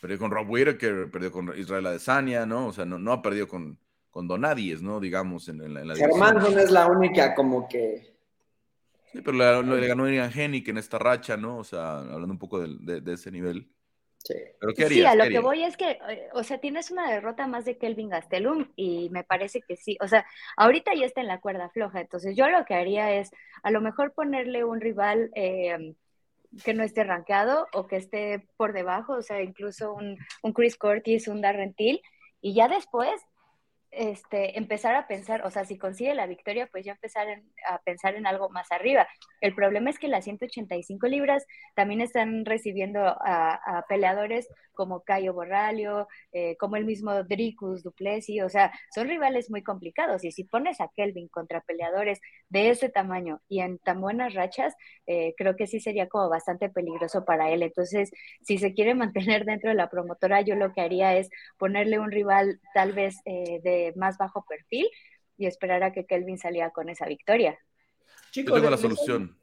[0.00, 2.68] perdió con Rob Whittaker, perdió con Israel Adesanya, ¿no?
[2.68, 3.78] O sea, no, no ha perdido con,
[4.10, 5.00] con Donadies, ¿no?
[5.00, 8.10] Digamos, en, en, en la Germán no es la única como que...
[9.12, 11.58] Sí, pero la, lo, le ganó Ian Hennig en esta racha, ¿no?
[11.58, 13.68] O sea, hablando un poco de, de, de ese nivel.
[14.22, 14.34] Sí.
[14.60, 17.10] ¿Pero qué harías, sí, a lo que voy es que, eh, o sea, tienes una
[17.10, 19.96] derrota más de Kelvin Gastelum y me parece que sí.
[20.00, 23.30] O sea, ahorita ya está en la cuerda floja, entonces yo lo que haría es
[23.62, 25.94] a lo mejor ponerle un rival eh,
[26.64, 30.76] que no esté rankeado o que esté por debajo, o sea, incluso un, un Chris
[30.76, 32.02] Curtis, un Darren Till,
[32.42, 33.20] y ya después
[33.90, 37.26] este, empezar a pensar, o sea, si consigue la victoria, pues ya empezar
[37.68, 39.06] a pensar en algo más arriba.
[39.40, 46.08] El problema es que las 185 libras también están recibiendo a, peleadores como Cayo Borralio,
[46.32, 50.24] eh, como el mismo Dricus Duplessis, o sea, son rivales muy complicados.
[50.24, 54.74] Y si pones a Kelvin contra peleadores de ese tamaño y en tan buenas rachas,
[55.06, 57.62] eh, creo que sí sería como bastante peligroso para él.
[57.62, 58.10] Entonces,
[58.42, 58.94] si se quiere
[59.34, 63.16] mantener dentro de la promotora, yo lo que haría es ponerle un rival tal vez
[63.24, 64.88] eh, de más bajo perfil
[65.36, 67.58] y esperar a que Kelvin saliera con esa victoria.
[68.30, 69.36] Chicos, Yo tengo la solución.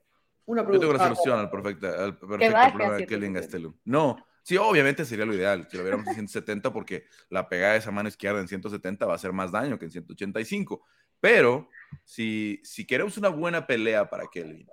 [0.46, 3.74] Una Yo tengo la solución al perfecto, al perfecto problema de Kelvin Gastelum.
[3.84, 7.80] No, sí, obviamente sería lo ideal si lo viéramos en 170 porque la pegada de
[7.80, 10.86] esa mano izquierda en 170 va a hacer más daño que en 185.
[11.20, 11.68] Pero
[12.06, 14.68] si, si queremos una buena pelea para Kelvin,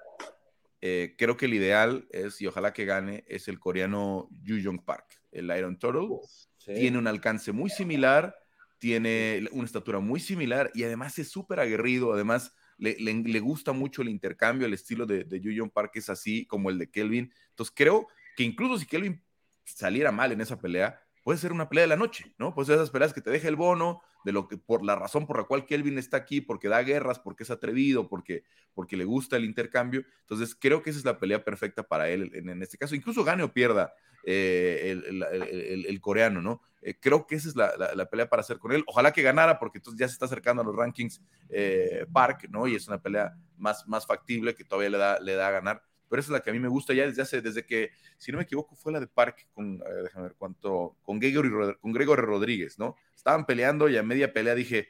[0.81, 4.85] eh, creo que el ideal es, y ojalá que gane, es el coreano Yu Jong
[4.85, 6.19] Park, el Iron Turtle.
[6.65, 8.37] Tiene un alcance muy similar
[8.85, 14.03] tiene una estatura muy similar y además es súper aguerrido, además le, le, gusta mucho
[14.03, 17.33] el intercambio, el estilo de, de Yu Park es así como el de Kelvin.
[17.49, 19.25] Entonces creo que incluso si Kelvin
[19.65, 22.55] saliera mal en esa pelea, puede ser una pelea de la noche, ¿no?
[22.55, 25.39] Pues esas peleas que te deja el bono, de lo que por la razón por
[25.39, 28.45] la cual Kelvin está aquí, porque da guerras, porque es atrevido, porque,
[28.75, 30.05] porque le gusta el intercambio.
[30.21, 32.95] Entonces creo que esa es la pelea perfecta para él en este caso.
[32.95, 33.95] Incluso gane o pierda
[34.27, 36.63] eh, el, coreano, ¿no?
[36.83, 38.85] Eh, creo que esa es la, pelea para hacer con él.
[38.87, 42.67] Ojalá que ganara, porque entonces ya se está acercando a los rankings eh, Park, ¿no?
[42.67, 45.83] Y es una pelea más, más factible que todavía le da, le da a ganar.
[46.09, 48.31] Pero esa es la que a mí me gusta ya desde hace, desde que, si
[48.31, 52.23] no me equivoco, fue la de Park con, déjame ver cuánto, con Gregory, con Gregory
[52.23, 52.97] Rodríguez, ¿no?
[53.17, 54.89] Estaban peleando y a media pelea dije,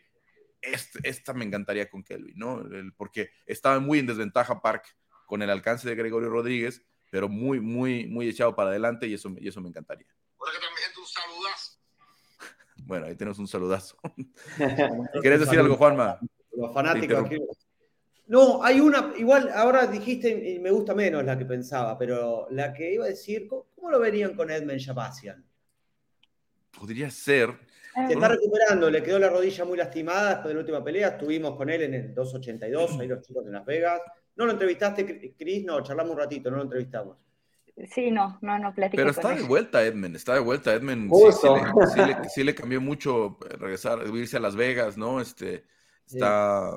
[0.60, 2.64] este, esta me encantaría con Kelvin, ¿no?
[2.96, 8.08] porque estaba muy en desventaja Park con el alcance de Gregorio Rodríguez pero muy, muy,
[8.08, 10.08] muy echado para adelante y eso, y eso me encantaría.
[10.08, 11.78] Que también un saludazo.
[12.86, 13.96] Bueno, ahí tenemos un saludazo.
[15.22, 16.18] ¿Quieres decir algo, Juanma?
[16.56, 17.38] Los fanáticos aquí.
[18.26, 22.72] No, hay una, igual ahora dijiste, y me gusta menos la que pensaba, pero la
[22.72, 25.46] que iba a decir, ¿cómo, lo verían con Edmund Shabazian?
[26.76, 27.56] Podría ser.
[28.08, 31.08] Se está recuperando, le quedó la rodilla muy lastimada después de la última pelea.
[31.10, 34.00] Estuvimos con él en el 282, ahí los chicos de Las Vegas.
[34.36, 35.64] ¿No lo entrevistaste, Cris?
[35.64, 37.16] No, charlamos un ratito, no lo entrevistamos.
[37.92, 39.00] Sí, no, no, no platico.
[39.00, 41.10] Pero está de vuelta Edmund, está de vuelta Edmund.
[42.32, 45.20] Sí, le, cambió mucho eh, regresar, irse a Las Vegas, ¿no?
[45.20, 45.64] Este,
[46.06, 46.70] está,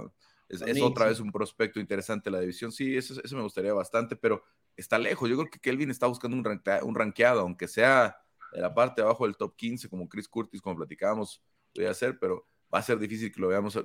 [0.50, 2.72] es, otra vez un prospecto interesante la división.
[2.72, 4.44] Sí, eso, eso me gustaría bastante, pero
[4.76, 5.30] está lejos.
[5.30, 8.18] Yo creo que Kelvin está buscando un, un rankeado, aunque sea
[8.54, 11.44] en la parte de abajo del top 15, como Chris Curtis, como platicábamos,
[11.74, 13.80] podría ser, pero va a ser difícil que lo veamos.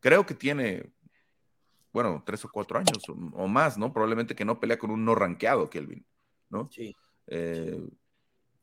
[0.00, 0.92] Creo que tiene
[1.96, 3.90] bueno, tres o cuatro años o, más, ¿no?
[3.90, 6.04] Probablemente que no pelea con un no rankeado, Kelvin,
[6.50, 6.68] ¿no?
[6.70, 6.94] Sí.
[7.26, 7.88] Eh,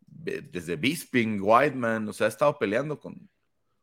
[0.06, 3.28] desde Bisping, Whiteman, o sea, ha estado peleando con,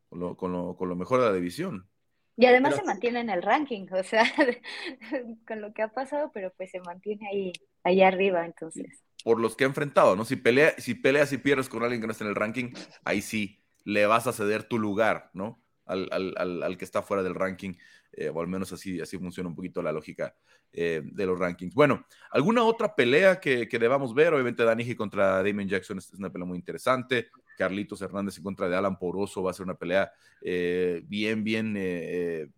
[0.09, 1.89] con, lo, mejor de la división.
[2.37, 4.23] Y además se mantiene en el ranking, o sea,
[5.49, 9.03] con lo que ha pasado, pero pues se mantiene ahí, ahí arriba, entonces.
[9.25, 10.25] Por los que ha enfrentado, ¿no?
[10.25, 13.21] Si, pelea, si peleas y pierdes con alguien que no está en el ranking, ahí
[13.21, 15.61] sí le vas a ceder tu lugar, ¿no?
[15.87, 17.75] Al, al, al que está fuera del ranking.
[18.13, 20.35] Eh, o al menos así, así funciona un poquito la lógica
[20.73, 21.75] eh, de los rankings.
[21.75, 24.35] Bueno, ¿alguna otra pelea que, que debamos ver?
[24.35, 27.29] Obviamente Daniji contra Damon Jackson es una pelea muy interesante.
[27.57, 31.75] Carlitos Hernández en contra de Alan Poroso va a ser una pelea eh, bien, bien,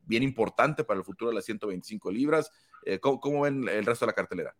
[0.06, 2.50] bien importante para el futuro de las 125 libras.
[3.00, 4.56] ¿cómo, ¿cómo, ven el resto de la cartelera?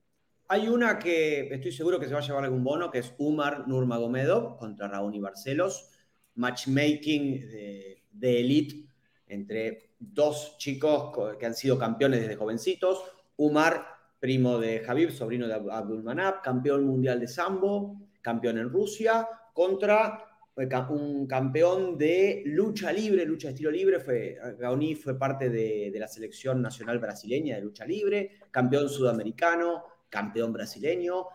[0.48, 3.66] Hay una que estoy seguro que se va a llevar algún bono, que es Umar
[3.66, 5.88] Nurmagomedov contra Raúl Barcelos.
[6.34, 8.86] Matchmaking de, de elite
[9.26, 13.02] entre dos chicos que han sido campeones desde jovencitos.
[13.36, 13.86] Umar,
[14.18, 20.24] primo de Javib, sobrino de Abdulmanap, campeón mundial de sambo, campeón en Rusia, contra
[20.56, 24.00] eh, un campeón de lucha libre, lucha de estilo libre.
[24.00, 30.52] Fue, Gaoni fue parte de, la selección nacional brasileña de lucha libre, campeón sudamericano, campeón
[30.52, 31.26] brasileño,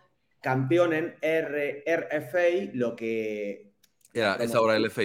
[0.41, 3.71] campeón en RFA, lo que...
[4.13, 5.03] Era, es ahora el FA.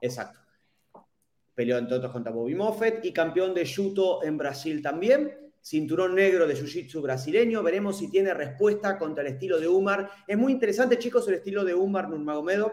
[0.00, 0.45] Exacto
[1.56, 5.32] peleó entre otros contra Bobby Moffett y campeón de Judo en Brasil también.
[5.62, 7.62] Cinturón negro de Jiu-Jitsu brasileño.
[7.62, 10.08] Veremos si tiene respuesta contra el estilo de Umar.
[10.28, 12.72] Es muy interesante, chicos, el estilo de Umar Nurmagomedov,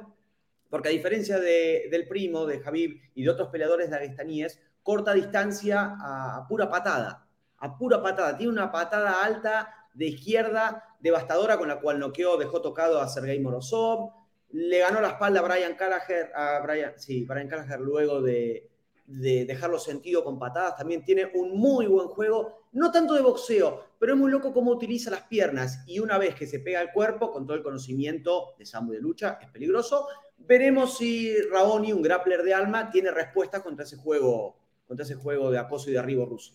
[0.69, 6.45] porque a diferencia del primo, de Javib y de otros peleadores dagestaníes, corta distancia a,
[6.47, 7.25] pura patada.
[7.59, 8.37] A pura patada.
[8.37, 13.39] Tiene una patada alta de izquierda devastadora con la cual noqueó, dejó tocado a Sergei
[13.39, 14.11] Morozov.
[14.49, 18.72] Le ganó la espalda a Brian Callagher, a Brian, sí, Brian Callagher luego de,
[19.05, 23.83] de dejarlo sentido con patadas, también tiene un muy buen juego, no tanto de boxeo,
[23.99, 26.91] pero es muy loco cómo utiliza las piernas y una vez que se pega al
[26.91, 30.07] cuerpo, con todo el conocimiento de sambo de lucha, es peligroso.
[30.37, 35.51] veremos si Raoni, un grappler de alma, tiene respuesta contra ese juego, contra ese juego
[35.51, 36.53] de acoso y derribo ruso.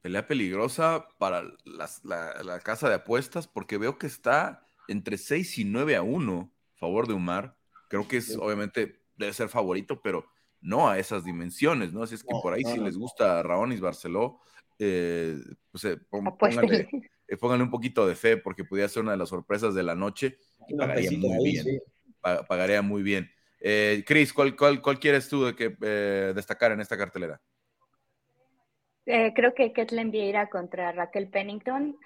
[0.00, 5.96] Pelea peligrosa para la, casa de apuestas porque veo que está entre 6 y 9
[5.96, 7.56] a 1 a favor de Umar.
[7.88, 10.26] Creo que es, obviamente, debe ser favorito, pero
[10.64, 12.02] no a esas dimensiones, ¿no?
[12.02, 14.40] Así es que por ahí si les gusta Raonis Barceló,
[14.78, 15.36] eh,
[15.70, 19.74] pues eh, eh, pónganle, un poquito de fe porque pudiera ser una de las sorpresas
[19.74, 21.66] de la noche y pagaría muy bien.
[22.20, 23.30] Pagaría muy bien.
[24.06, 25.68] Chris, ¿cuál, cuál, quieres tú de que,
[26.34, 27.40] destacar en esta cartelera?
[29.04, 31.98] creo que Kathleen Vieira contra Raquel Pennington.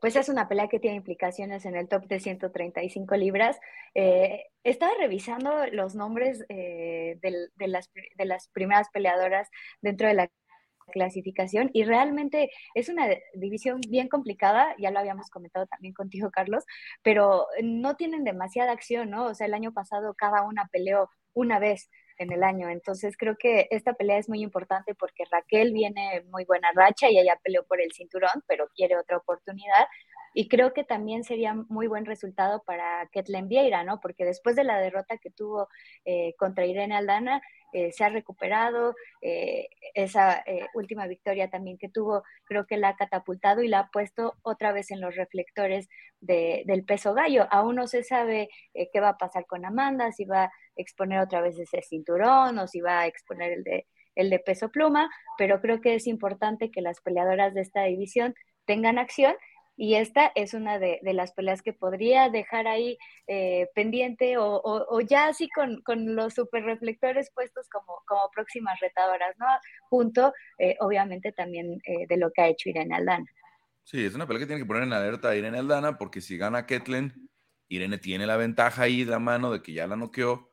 [0.00, 3.58] Pues es una pelea que tiene implicaciones en el top de 135 libras.
[3.94, 7.18] estaba revisando los nombres de,
[7.58, 9.48] las, de, las, primeras peleadoras
[9.80, 10.30] dentro de la
[10.92, 16.64] clasificación y realmente es una división bien complicada, ya lo habíamos comentado también contigo, Carlos,
[17.02, 19.26] pero no tienen demasiada acción, ¿no?
[19.26, 21.88] O sea, el año pasado cada una peleó una vez
[22.22, 26.44] en el año, entonces creo que esta pelea es muy importante porque Raquel viene muy
[26.44, 29.86] buena racha y ella peleó por el cinturón, pero quiere otra oportunidad.
[30.34, 34.00] Y creo que también sería muy buen resultado para Ketlen Vieira, ¿no?
[34.00, 35.68] Porque después de la derrota que tuvo
[36.04, 38.94] eh, contra Irene Aldana, eh, se ha recuperado.
[39.20, 40.42] Eh, esa
[40.74, 44.72] última victoria también que tuvo, creo que la ha catapultado y la ha puesto otra
[44.72, 45.88] vez en los reflectores
[46.20, 47.46] del peso gallo.
[47.50, 51.58] Aún no se sabe qué va a pasar con Amanda, si va exponer otra vez
[51.58, 55.80] ese cinturón o si va a exponer el de, el de peso pluma, pero creo
[55.80, 59.34] que es importante que las peleadoras de esta división tengan acción
[59.76, 65.28] y esta es una de, las peleas que podría dejar ahí eh, pendiente o, ya
[65.28, 65.82] así con,
[66.14, 69.46] los super reflectores puestos como, como próximas retadoras, ¿no?
[69.88, 73.26] Junto, eh, obviamente, también eh, de lo que ha hecho Irene Aldana.
[73.82, 76.36] Sí, es una pelea que tiene que poner en alerta a Irene Aldana porque si
[76.36, 77.28] gana Ketlen,
[77.68, 80.51] Irene tiene la ventaja ahí de la mano de que ya la noqueó,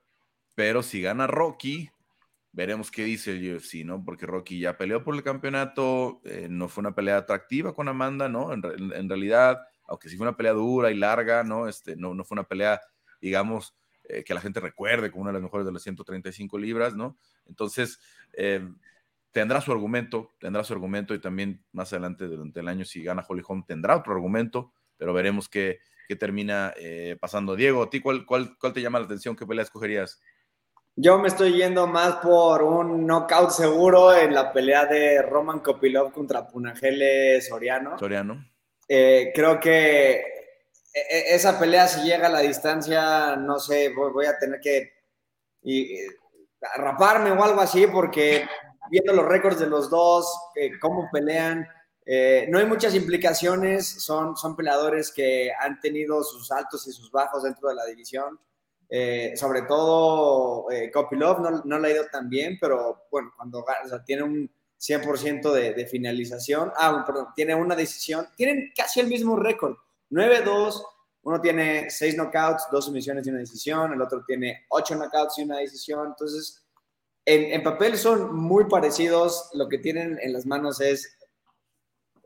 [0.60, 1.90] pero si gana Rocky,
[2.52, 4.04] Veremos qué dice el UFC, ¿no?
[4.04, 8.28] Porque Rocky ya peleó por el campeonato, eh, no fue una pelea atractiva con Amanda,
[8.28, 8.52] ¿no?
[8.52, 11.70] En, realidad, aunque sí fue una pelea dura y larga, ¿no?
[11.70, 12.82] Este, no, no fue una pelea,
[13.22, 16.96] digamos, eh, que la gente recuerde como una de las mejores de las 135 libras,
[16.96, 17.18] ¿no?
[17.46, 18.00] Entonces,
[18.34, 18.68] eh,
[19.32, 23.24] tendrá su argumento, tendrá su argumento y también más adelante durante el año, si gana
[23.26, 26.74] Holly Holm, tendrá otro argumento, pero veremos qué, qué termina
[27.22, 27.56] pasando.
[27.56, 29.36] Diego, ¿a ti cuál, cuál, cuál te llama la atención?
[29.36, 30.20] ¿Qué pelea escogerías?
[31.02, 36.12] Yo me estoy yendo más por un knockout seguro en la pelea de Roman Kopilov
[36.12, 37.98] contra Punagele Soriano.
[37.98, 38.46] Soriano.
[38.86, 40.16] Eh, creo que
[40.94, 44.92] e, e, esa pelea, si llega a la distancia, no sé, voy, a tener que
[46.76, 48.46] raparme o algo así, porque
[48.92, 50.30] viendo los récords de los dos,
[50.82, 51.66] cómo pelean,
[52.06, 57.10] eh, no hay muchas implicaciones, son, son peleadores que han tenido sus altos y sus
[57.10, 58.38] bajos dentro de la división.
[58.92, 63.64] Eh, sobre todo eh, Kopilov no, no, le ha ido tan bien, pero bueno, cuando
[64.04, 69.76] tiene un 100% de, de, finalización, ah, tiene una decisión, tienen casi el mismo récord,
[70.10, 70.84] 9-2,
[71.22, 75.44] uno tiene 6 knockouts, 2 sumisiones y una decisión, el otro tiene 8 knockouts y
[75.44, 76.66] una decisión, entonces
[77.26, 81.16] en, en papel son muy parecidos, lo que tienen en las manos es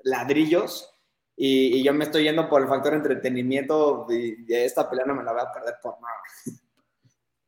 [0.04, 0.93] ladrillos,
[1.36, 5.34] y, yo me estoy yendo por el factor entretenimiento y, esta pelea no me la
[5.34, 6.16] voy a perder por nada.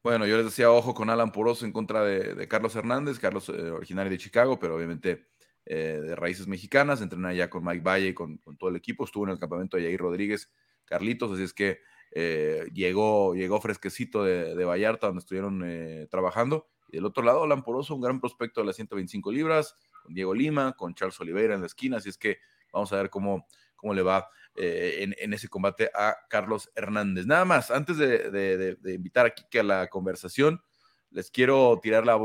[0.04, 3.72] Bueno, yo les decía, ojo con Alan Poroso en contra de, Carlos Hernández, Carlos eh,
[3.72, 5.26] originario de Chicago, pero obviamente
[5.66, 9.24] eh, de raíces mexicanas, entrena ya con Mike Valle y con, todo el equipo, estuvo
[9.24, 10.54] en el campamento de Jair Rodríguez,
[10.86, 11.80] Carlitos, así es que
[12.12, 16.68] eh, llegó, llegó fresquecito de, Vallarta, donde estuvieron trabajando.
[16.90, 20.36] Y del otro lado, Alan Poroso, un gran prospecto de las 125 libras, con Diego
[20.36, 22.38] Lima, con Charles Oliveira en la esquina, así es que
[22.72, 27.26] vamos a ver cómo, cómo le va eh, en, ese combate a Carlos Hernández.
[27.26, 30.62] Nada más, antes de, invitar aquí a la conversación,
[31.10, 32.16] les quiero tirar la,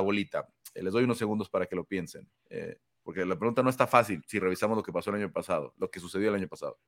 [0.00, 0.48] bolita.
[0.74, 3.86] Eh, les doy unos segundos para que lo piensen, eh, porque la pregunta no está
[3.86, 6.78] fácil si revisamos lo que pasó el año pasado, lo que sucedió el año pasado.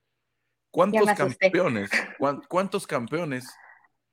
[0.72, 1.90] ¿Cuántos campeones,
[2.48, 3.48] cuántos campeones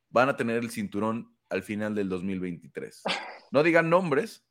[0.10, 3.04] van a tener el cinturón al final del 2023?
[3.52, 4.46] No digan nombres,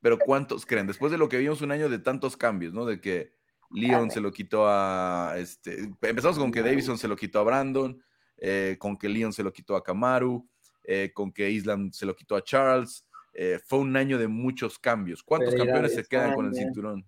[0.00, 0.86] pero ¿cuántos creen?
[0.86, 2.84] Después de lo que vimos un año de tantos cambios, ¿no?
[2.84, 3.32] De que
[3.74, 5.34] Leon se lo quitó a.
[5.36, 8.00] Este, empezamos con que Davison se lo quitó a Brandon,
[8.38, 10.48] eh, con que Leon se lo quitó a Kamaru,
[10.84, 13.04] eh, con que Island se lo quitó a Charles.
[13.32, 15.24] Eh, fue un año de muchos cambios.
[15.24, 17.04] ¿Cuántos campeones se quedan con el cinturón?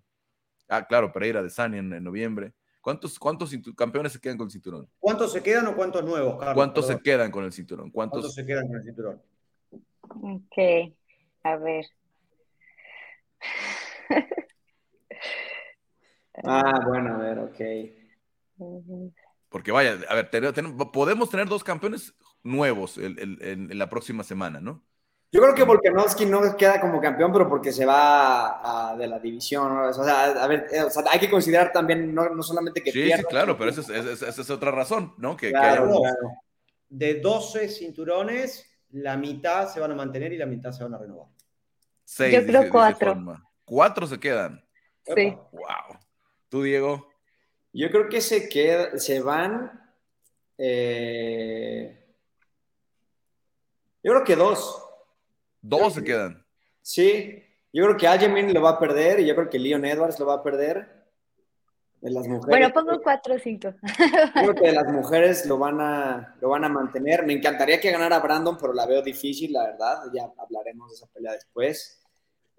[0.67, 2.53] Ah, claro, Pereira de Sani en, noviembre.
[2.81, 4.89] ¿Cuántos, cuántos campeones se quedan con el cinturón?
[4.99, 6.55] ¿Cuántos se quedan o cuántos nuevos, Carlos?
[6.55, 7.91] ¿Cuántos se quedan con el cinturón?
[7.91, 8.19] ¿Cuántos...
[8.19, 9.21] ¿Cuántos se quedan con el cinturón?
[10.09, 10.93] Ok,
[11.43, 11.85] a ver.
[16.43, 19.11] Ah, bueno, a ver, ok.
[19.49, 20.29] Porque vaya, a ver,
[20.91, 24.83] podemos tener dos campeones nuevos en, la próxima semana, ¿no?
[25.29, 29.77] Yo creo que Volkanovski no queda como campeón, pero porque se va de la división.
[29.77, 33.57] O sea, a ver, eh, hay que considerar también, no, solamente que Sí, sí, claro,
[33.57, 33.81] pero esa
[34.29, 35.35] es, otra razón, ¿no?
[35.35, 35.53] Que,
[36.89, 40.97] De 12 cinturones, la mitad se van a mantener y la mitad se van a
[40.97, 41.27] renovar.
[42.05, 43.41] Seis, Yo creo cuatro.
[43.65, 44.63] Cuatro se quedan.
[45.03, 45.35] Sí.
[45.51, 45.99] Wow.
[46.49, 47.09] ¿Tú, Diego?
[47.73, 49.71] Yo creo que se, queda, se van.
[50.57, 52.05] Eh,
[54.03, 54.83] yo creo que dos.
[55.61, 56.45] Dos se quedan.
[56.81, 57.43] Sí.
[57.73, 60.25] Yo creo que Aljamain lo va a perder y yo creo que Leon Edwards lo
[60.25, 60.97] va a perder.
[62.01, 62.47] De las mujeres.
[62.47, 63.73] Bueno, pongo cuatro o cinco.
[64.33, 67.25] Creo que de las mujeres lo van, a, lo van a mantener.
[67.25, 70.03] Me encantaría que ganara Brandon, pero la veo difícil, la verdad.
[70.13, 72.06] Ya hablaremos de esa pelea después.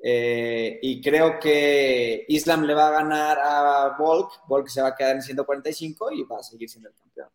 [0.00, 4.46] Eh, y creo que Islam le va a ganar a Volk.
[4.46, 7.28] Volk se va a quedar en 145 y va a seguir siendo el campeón.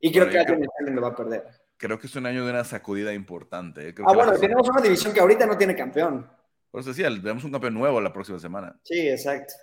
[0.00, 0.62] Y creo que Adrian
[0.94, 1.44] lo va a perder.
[1.76, 3.88] Creo que es un año de una sacudida importante.
[3.88, 3.94] ¿eh?
[4.06, 6.28] ah, bueno, tenemos una división que ahorita no tiene campeón.
[6.70, 8.78] Por eso decía, tenemos un campeón nuevo la próxima semana.
[8.82, 9.54] Sí, exacto.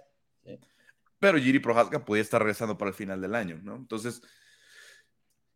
[1.19, 3.75] Pero Giri Prohaska podría estar regresando para el final del año, ¿no?
[3.77, 4.21] Entonces,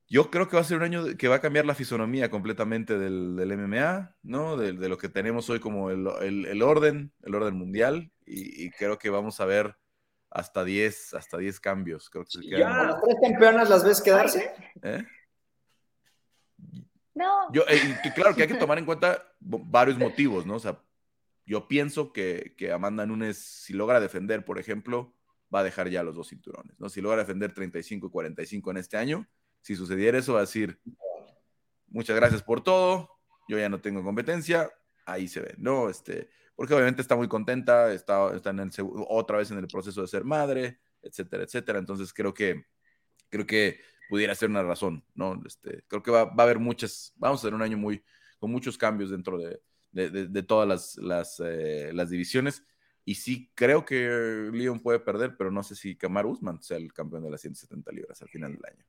[0.09, 2.97] yo creo que va a ser un año que va a cambiar la fisonomía completamente
[2.97, 4.55] del, del MMA, ¿no?
[4.55, 8.69] De, de, lo que tenemos hoy como el, el, el orden, el orden mundial, y,
[8.71, 9.77] creo que vamos a ver
[10.29, 12.09] hasta 10, hasta 10 cambios.
[12.09, 14.51] Creo que ya, las tres campeonas las ves quedarse.
[14.81, 15.03] ¿Eh?
[17.13, 17.51] No.
[17.51, 17.79] Yo, eh,
[18.13, 20.55] claro que hay que tomar en cuenta varios motivos, ¿no?
[20.55, 20.81] O sea,
[21.45, 25.13] yo pienso que, que Amanda Nunes, si logra defender, por ejemplo,
[25.53, 26.89] va a dejar ya los dos cinturones, ¿no?
[26.89, 29.27] Si logra defender 35 y 45 en este año,
[29.61, 30.79] si sucediera eso, va a decir,
[31.87, 33.09] muchas gracias por todo,
[33.47, 34.69] yo ya no tengo competencia,
[35.05, 35.89] ahí se ve, ¿no?
[35.89, 38.71] Este, porque obviamente está muy contenta, está, está en el,
[39.07, 41.79] otra vez en el proceso de ser madre, etcétera, etcétera.
[41.79, 42.65] Entonces creo que,
[43.29, 45.41] creo que pudiera ser una razón, ¿no?
[45.45, 48.03] Este, creo que va, va a haber muchas, vamos a tener un año muy,
[48.39, 52.63] con muchos cambios dentro de, de, todas las, las, eh, las, divisiones.
[53.05, 56.93] Y sí, creo que Leon puede perder, pero no sé si Kamar Usman sea el
[56.93, 58.85] campeón de las 170 libras al final del año.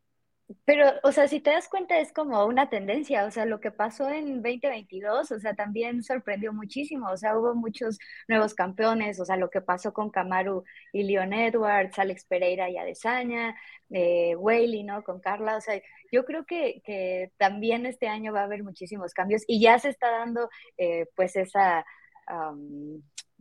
[0.64, 3.70] Pero, o sea, si te das cuenta, es como una tendencia, o sea, lo que
[3.70, 9.26] pasó en 2022, o sea, también sorprendió muchísimo, o sea, hubo muchos nuevos campeones, o
[9.26, 13.56] sea, lo que pasó con Kamaru y Leon Edwards, Alex Pereira y Adesanya,
[13.90, 15.02] eh, Whaley, ¿no?
[15.04, 15.80] Con Carla, o sea,
[16.10, 19.90] yo creo que, que, también este año va a haber muchísimos cambios y ya se
[19.90, 21.84] está dando, eh, pues, esa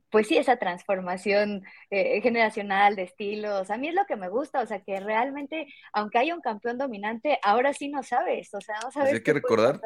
[0.10, 3.70] pues sí, esa transformación eh, generacional de estilos.
[3.70, 6.78] A mí es lo que me gusta, o sea, que realmente, aunque haya un campeón
[6.78, 9.14] dominante, ahora sí no sabes, o sea, no sabes.
[9.14, 9.82] hay que recordar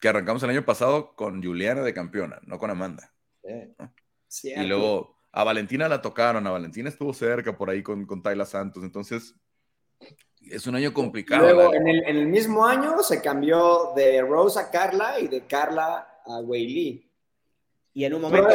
[0.00, 3.12] que arrancamos el año pasado con Juliana de campeona, no con Amanda.
[4.28, 4.52] Sí.
[4.54, 8.46] Y luego a Valentina la tocaron, a Valentina estuvo cerca por ahí con, con Tayla
[8.46, 9.34] Santos, entonces
[10.40, 11.42] es un año complicado.
[11.42, 15.46] Luego, en el, en el, mismo año se cambió de Rose a Carla y de
[15.46, 17.10] Carla a Weili.
[17.94, 18.48] Y en un momento.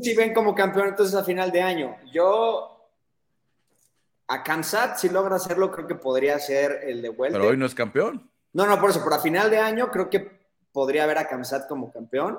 [0.00, 1.96] Si ven como campeón entonces a final de año.
[2.12, 2.68] Yo.
[4.28, 7.38] A Kansat, si logra hacerlo, creo que podría ser el de vuelta.
[7.38, 8.30] Pero hoy no es campeón.
[8.54, 10.40] No, no, por eso, pero a final de año creo que
[10.72, 12.38] podría ver a Kansat como campeón.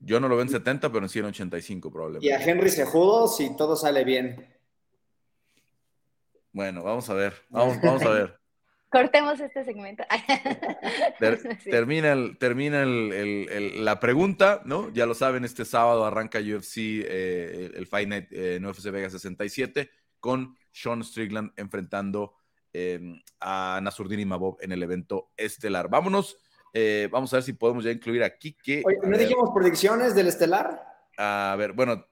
[0.00, 2.26] Yo no lo veo en 70, pero en 185 probablemente.
[2.26, 4.46] Y a Henry Sejudo si todo sale bien.
[6.52, 7.34] Bueno, vamos a ver.
[7.50, 8.37] Vamos, vamos a ver.
[8.90, 10.02] Cortemos este segmento.
[11.64, 14.90] Termina, termina la pregunta, ¿no?
[14.92, 19.90] Ya lo saben, este sábado arranca UFC, eh, el Fight Night en UFC Vegas 67,
[20.20, 22.34] con Sean Strickland enfrentando
[22.72, 25.90] em, a Nasurdin Mabov en el evento estelar.
[25.90, 26.38] Vámonos,
[26.72, 28.84] eh, vamos a ver si podemos ya incluir a Kike.
[28.86, 30.82] Oye, ¿no dijimos predicciones del estelar?
[31.18, 32.06] A ver, bueno,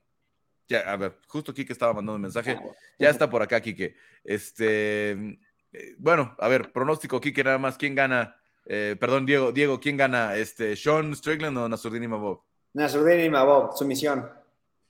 [0.69, 2.59] ya, a ver, justo Kike estaba mandando un mensaje.
[2.61, 3.95] Ah, ya está por acá, Kike.
[4.25, 5.39] Este
[5.77, 7.77] eh, bueno, a ver, pronóstico, Kike, nada más.
[7.77, 8.37] ¿Quién gana?
[8.65, 10.35] Eh, perdón, Diego, Diego, ¿quién gana?
[10.37, 12.41] Este, ¿Sean Strickland o Nasruddin Imabov?
[12.73, 14.29] Nasruddin Imabov, sumisión.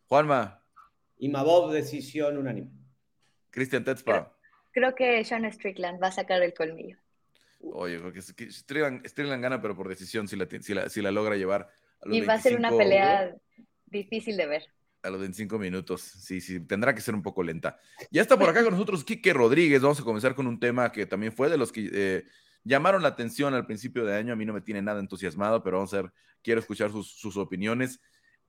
[0.07, 0.63] Juanma.
[1.19, 2.71] Imabov, decisión unánime.
[3.51, 4.33] Cristian Tetzpa.
[4.73, 6.99] Creo, que Sean Strickland va a sacar el colmillo.
[7.73, 10.47] Oye, porque Strickland, gana, pero por decisión, si la,
[10.89, 11.69] si la, logra llevar.
[12.05, 13.35] y va a ser una pelea
[13.87, 14.76] difícil de ver
[15.07, 16.03] a los 25 minutos.
[16.03, 17.79] Sí, sí, tendrá que ser un poco lenta.
[18.11, 19.81] Ya está por acá con nosotros Quique Rodríguez.
[19.81, 22.25] Vamos a comenzar con un tema que también fue de los que eh,
[22.65, 24.33] llamaron la atención al principio de año.
[24.33, 26.13] A mí no me tiene nada entusiasmado, pero vamos a ver,
[26.43, 28.01] quiero escuchar sus, opiniones.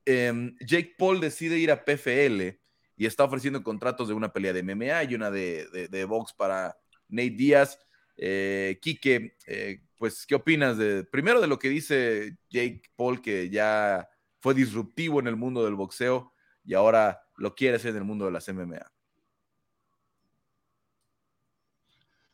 [0.06, 2.60] Em, Jake Paul decide ir a PFL
[2.96, 6.76] y está ofreciendo contratos de una pelea de MMA y una de, de, box para
[7.08, 7.80] Nate Díaz.
[8.18, 13.50] Eh, Quique, eh, pues, ¿qué opinas de primero de lo que dice Jake Paul, que
[13.50, 14.10] ya
[14.40, 16.34] fue disruptivo en el mundo del boxeo?
[16.68, 18.92] Y ahora lo quiere hacer en el mundo de las MMA.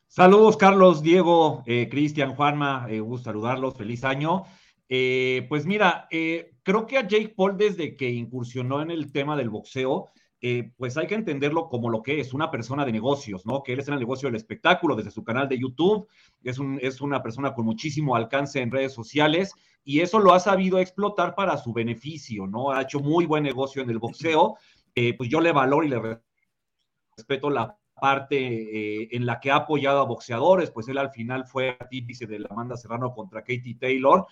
[0.08, 4.44] Saludos, Carlos, Diego, eh, Cristian, Juanma, eh, gusto saludarlos, feliz año.
[4.88, 9.50] Eh, pues mira, creo que a Jake Paul desde que incursionó en el tema del
[9.50, 10.10] boxeo,
[10.76, 13.62] pues hay que entenderlo como lo que es, una persona de negocios, ¿no?
[13.62, 16.06] Que él es en el negocio del espectáculo desde su canal de YouTube,
[16.42, 19.54] es una persona con muchísimo alcance en redes sociales
[19.84, 22.72] y eso lo ha sabido explotar para su beneficio, ¿no?
[22.72, 24.56] Ha hecho muy buen negocio en el boxeo,
[25.18, 26.20] pues yo le valoro y le
[27.16, 31.46] respeto la parte eh, en la que ha apoyado a boxeadores, pues él al final
[31.46, 34.26] fue artífice de la Amanda Serrano contra Katie Taylor,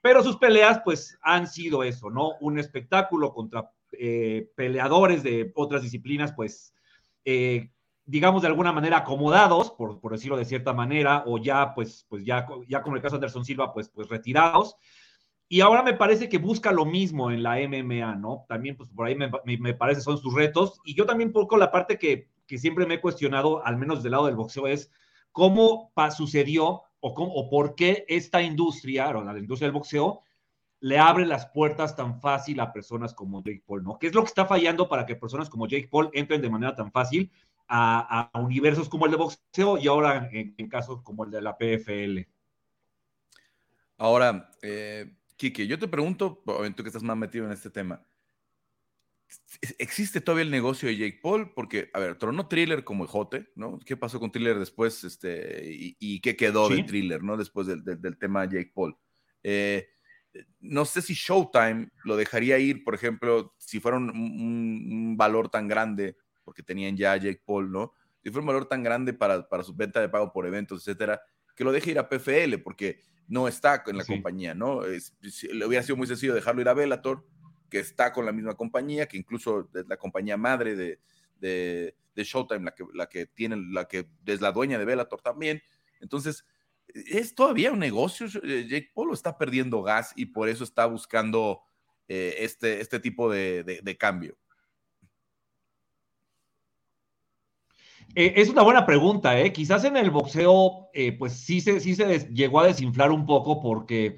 [0.00, 2.32] pero sus peleas pues han sido eso, ¿no?
[2.40, 6.74] Un espectáculo contra eh, peleadores de otras disciplinas, pues
[7.24, 7.70] eh,
[8.04, 12.24] digamos de alguna manera acomodados, por, por, decirlo de cierta manera, o ya pues, pues
[12.24, 14.76] ya, ya como el caso de Anderson Silva, pues, pues retirados.
[15.48, 18.46] Y ahora me parece que busca lo mismo en la MMA, ¿no?
[18.48, 20.80] También, pues por ahí me, me parece son sus retos.
[20.84, 24.12] Y yo también poco la parte que que siempre me he cuestionado, al menos del
[24.12, 24.90] lado del boxeo, es
[25.30, 30.20] cómo sucedió o, cómo, o por qué esta industria, o la industria del boxeo,
[30.80, 33.98] le abre las puertas tan fácil a personas como Jake Paul, ¿no?
[33.98, 36.74] ¿Qué es lo que está fallando para que personas como Jake Paul entren de manera
[36.74, 37.30] tan fácil
[37.74, 42.28] a, universos como el de boxeo y ahora en, casos como el de la PFL?
[43.96, 48.04] Ahora, eh, Kike, yo te pregunto, tú que estás más metido en este tema,
[49.78, 51.52] ¿Existe todavía el negocio de Jake Paul?
[51.54, 53.78] Porque, a ver, tronó Thriller como Jote, ¿no?
[53.78, 55.04] ¿Qué pasó con Thriller después?
[55.04, 55.62] Este,
[55.98, 57.36] y, qué quedó de Thriller, ¿no?
[57.36, 58.94] Después del, del, tema Jake Paul.
[59.42, 59.88] Eh,
[60.60, 66.16] no sé si Showtime lo dejaría ir, por ejemplo, si fuera un, valor tan grande,
[66.44, 67.92] porque tenían ya Jake Paul, ¿no?
[68.22, 71.20] Si fuera un valor tan grande para, para su venta de pago por eventos, etcétera,
[71.54, 74.82] que lo deje ir a PFL, porque no está en la compañía, ¿no?
[74.82, 77.26] le hubiera sido muy sencillo dejarlo ir a Bellator
[77.70, 80.98] que está con la misma compañía, que incluso es la compañía madre de,
[81.40, 85.62] de, Showtime, la que, la que tiene, la que es la dueña de Bellator también.
[85.98, 86.44] Entonces,
[86.88, 88.26] es todavía un negocio.
[88.42, 91.62] Eh, Jake Paul está perdiendo gas y por eso está buscando
[92.08, 94.36] eh, este, este tipo de, de, cambio.
[98.14, 99.52] Eh, es una buena pregunta, ¿eh?
[99.52, 104.16] Quizás en el boxeo, pues sí se, sí se llegó a desinflar un poco porque,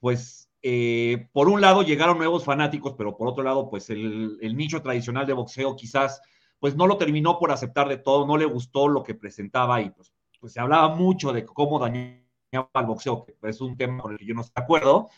[0.00, 4.80] pues, eh, por un lado llegaron nuevos fanáticos, pero por otro lado, pues el, nicho
[4.80, 6.20] tradicional de boxeo quizás
[6.60, 9.90] pues no lo terminó por aceptar de todo, no le gustó lo que presentaba y
[9.90, 12.22] pues, pues se hablaba mucho de cómo dañaba
[12.74, 15.08] al boxeo, que es un tema con el que yo no estoy de acuerdo,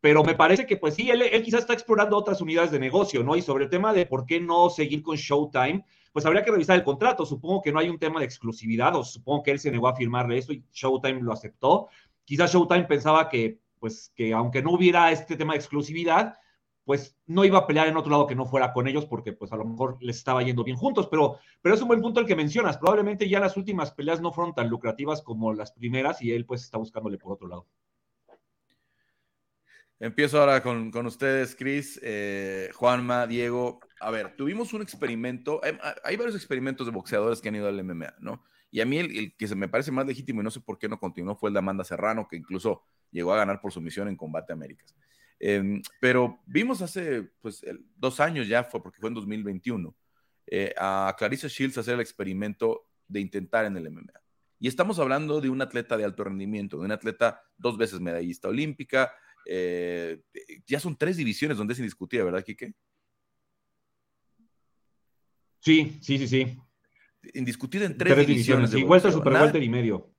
[0.00, 3.24] pero me parece que pues sí, él, él, quizás está explorando otras unidades de negocio,
[3.24, 3.34] ¿no?
[3.34, 6.76] Y sobre el tema de por qué no seguir con Showtime, pues habría que revisar
[6.76, 9.70] el contrato, supongo que no hay un tema de exclusividad, o supongo que él se
[9.70, 11.88] negó a firmarle eso y Showtime lo aceptó,
[12.24, 16.38] quizás Showtime pensaba que pues que aunque no hubiera este tema de exclusividad,
[16.84, 19.52] pues no iba a pelear en otro lado que no fuera con ellos porque pues
[19.52, 22.26] a lo mejor les estaba yendo bien juntos, pero, pero es un buen punto el
[22.26, 26.32] que mencionas, probablemente ya las últimas peleas no fueron tan lucrativas como las primeras y
[26.32, 27.66] él pues está buscándole por otro lado.
[30.02, 33.78] Empiezo ahora con, con ustedes, Cris, eh, Juanma, Diego.
[34.00, 37.84] A ver, tuvimos un experimento, hay, hay, varios experimentos de boxeadores que han ido al
[37.84, 38.42] MMA, ¿no?
[38.72, 40.98] Y a mí el, que me parece más legítimo y no sé por qué no
[40.98, 42.82] continuó fue el de Amanda Serrano, que incluso
[43.12, 44.92] llegó a ganar por sumisión en Combate Américas.
[45.38, 49.94] Em, pero vimos hace pues, dos años ya, fue porque fue en 2021,
[50.48, 54.14] eh, a Clarissa Shields hacer el experimento de intentar en el MMA.
[54.58, 58.48] Y estamos hablando de un atleta de alto rendimiento, de un atleta dos veces medallista
[58.48, 59.12] olímpica.
[59.46, 60.20] Eh,
[60.66, 62.74] ya son tres divisiones donde se discutía, ¿verdad, Kike?
[65.60, 66.58] Sí, sí, sí, sí
[67.34, 68.74] indiscutido en tres, divisiones.
[68.74, 70.10] Igual está Super nada, y medio.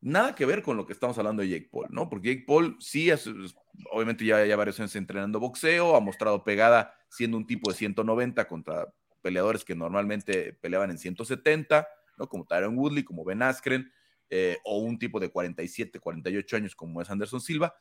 [0.00, 2.08] Nada que ver con lo que estamos hablando de Jake Paul, ¿no?
[2.08, 3.10] Porque Jake Paul sí,
[3.90, 8.48] obviamente ya, ya varios años entrenando boxeo, ha mostrado pegada siendo un tipo de 190
[8.48, 11.86] contra peleadores que normalmente peleaban en 170,
[12.18, 12.28] ¿no?
[12.28, 13.92] Como Tyron Woodley, como Ben Askren,
[14.28, 17.74] eh, o un tipo de 47, 48 años como es Anderson Silva.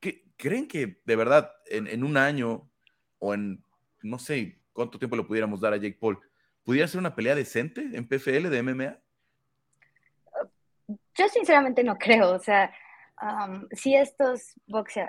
[0.00, 2.70] ¿Qué, ¿Creen que de verdad en, en un año
[3.18, 3.62] o en
[4.02, 6.18] no sé cuánto tiempo le pudiéramos dar a Jake Paul,
[6.68, 8.98] ¿Pudiera ser una pelea decente en PFL de MMA?
[11.14, 12.70] Yo sinceramente no creo, o sea,
[13.72, 14.54] si, estos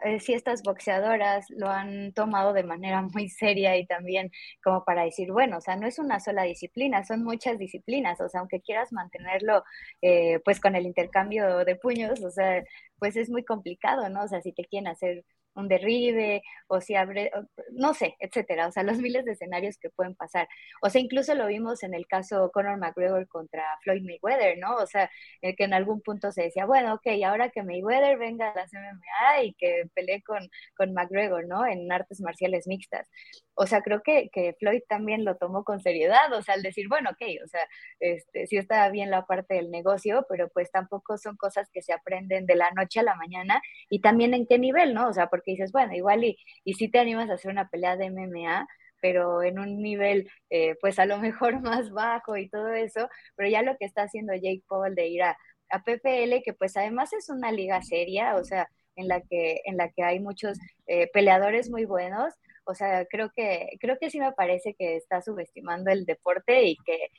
[0.04, 4.32] eh, si estas boxeadoras lo han tomado de manera muy seria y también
[4.64, 8.30] como para decir, bueno, o sea, no es una sola disciplina, son muchas disciplinas, o
[8.30, 9.64] sea, aunque quieras mantenerlo
[10.02, 12.64] eh, pues con el intercambio de puños, o sea,
[13.00, 14.24] pues es muy complicado, ¿no?
[14.24, 15.24] O sea, si te quieren hacer
[15.60, 17.32] un derribe o si abre,
[17.72, 20.48] no sé, etcétera, o sea, los miles de escenarios que pueden pasar.
[20.82, 24.76] O sea, incluso lo vimos en el caso Conor McGregor contra Floyd Mayweather, ¿no?
[24.76, 25.10] O sea,
[25.42, 28.72] el que en algún punto se decía, bueno, ok, ahora que Mayweather venga a las
[28.74, 31.66] MMA y que pelee con, con McGregor, ¿no?
[31.66, 33.08] En artes marciales mixtas.
[33.56, 36.88] O sea, creo que, que Floyd también lo tomó con seriedad, o sea, al decir,
[36.88, 37.62] bueno, ok, o sea,
[38.00, 41.94] este, sí está bien la parte del negocio, pero pues tampoco son cosas que se
[41.94, 45.10] aprenden de la noche a la mañana y también en qué nivel, ¿no?
[45.10, 47.98] O sea, porque dices, bueno, igual y, y si te animas a hacer una pelea
[47.98, 48.68] de MMA,
[49.02, 53.50] pero en un nivel, eh, pues a lo mejor más bajo y todo eso, pero
[53.50, 55.38] ya lo que está haciendo Jake Paul de ir a,
[55.70, 59.78] a PPL, que pues además es una liga seria, o sea, en la que, en
[59.78, 62.34] la que hay muchos eh, peleadores muy buenos,
[62.66, 66.78] o sea, creo que, creo que sí me parece que está subestimando el deporte y
[66.86, 67.10] que,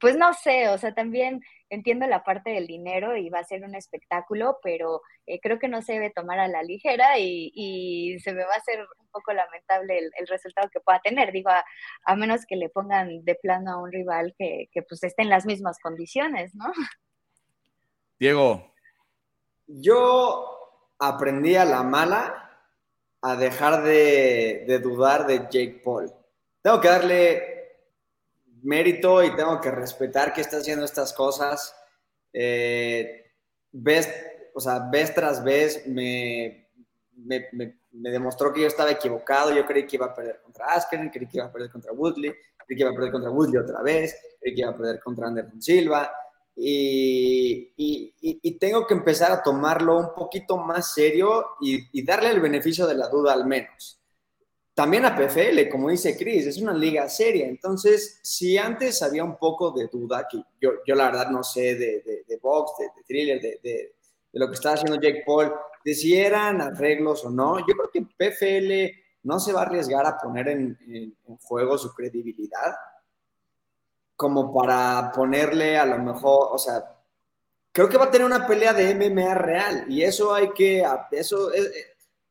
[0.00, 3.62] pues no sé, o sea, también entiendo la parte del dinero y va a ser
[3.62, 8.32] un espectáculo, pero eh, creo que no se debe tomar a la ligera y, se
[8.32, 12.44] me va a hacer un poco lamentable el, resultado que pueda tener, digo, a, menos
[12.46, 15.78] que le pongan de plano a un rival que, que pues esté en las mismas
[15.78, 16.66] condiciones, ¿no?
[18.18, 18.74] Diego.
[19.66, 22.50] Yo aprendí a la mala
[23.22, 26.12] a dejar de, dudar de Jake Paul.
[26.62, 27.59] Tengo que darle
[28.62, 31.74] mérito y tengo que respetar que está haciendo estas cosas.
[32.32, 33.32] Eh,
[33.72, 34.08] vez,
[34.54, 36.70] o sea, vez tras vez me,
[37.14, 39.54] me, demostró que yo estaba equivocado.
[39.54, 42.32] Yo creí que iba a perder contra Askren, creí que iba a perder contra Woodley,
[42.66, 45.28] creí que iba a perder contra Woodley otra vez, creí que iba a perder contra
[45.28, 46.12] Anderson Silva.
[46.56, 52.94] Y, tengo que empezar a tomarlo un poquito más serio y, darle el beneficio de
[52.94, 53.99] la duda al menos.
[54.74, 57.46] También a PFL, como dice Chris, es una liga seria.
[57.46, 61.74] Entonces, si antes había un poco de duda, que yo, yo la verdad no sé
[61.74, 63.94] de, de, box, de, thriller, de,
[64.32, 65.52] lo que está haciendo Jake Paul,
[65.84, 70.06] de si eran arreglos o no, yo creo que PFL no se va a arriesgar
[70.06, 72.74] a poner en, en juego su credibilidad
[74.20, 76.84] como para ponerle a lo mejor, o sea,
[77.72, 81.50] creo que va a tener una pelea de MMA real y eso hay que, eso,
[81.54, 81.72] es,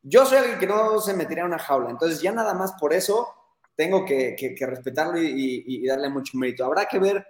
[0.02, 2.94] yo soy alguien que no se metería en una jaula, entonces ya nada más por
[2.94, 3.28] eso
[3.76, 6.66] tengo que, que, respetarlo y, darle mucho mérito.
[6.66, 7.26] Habrá que ver,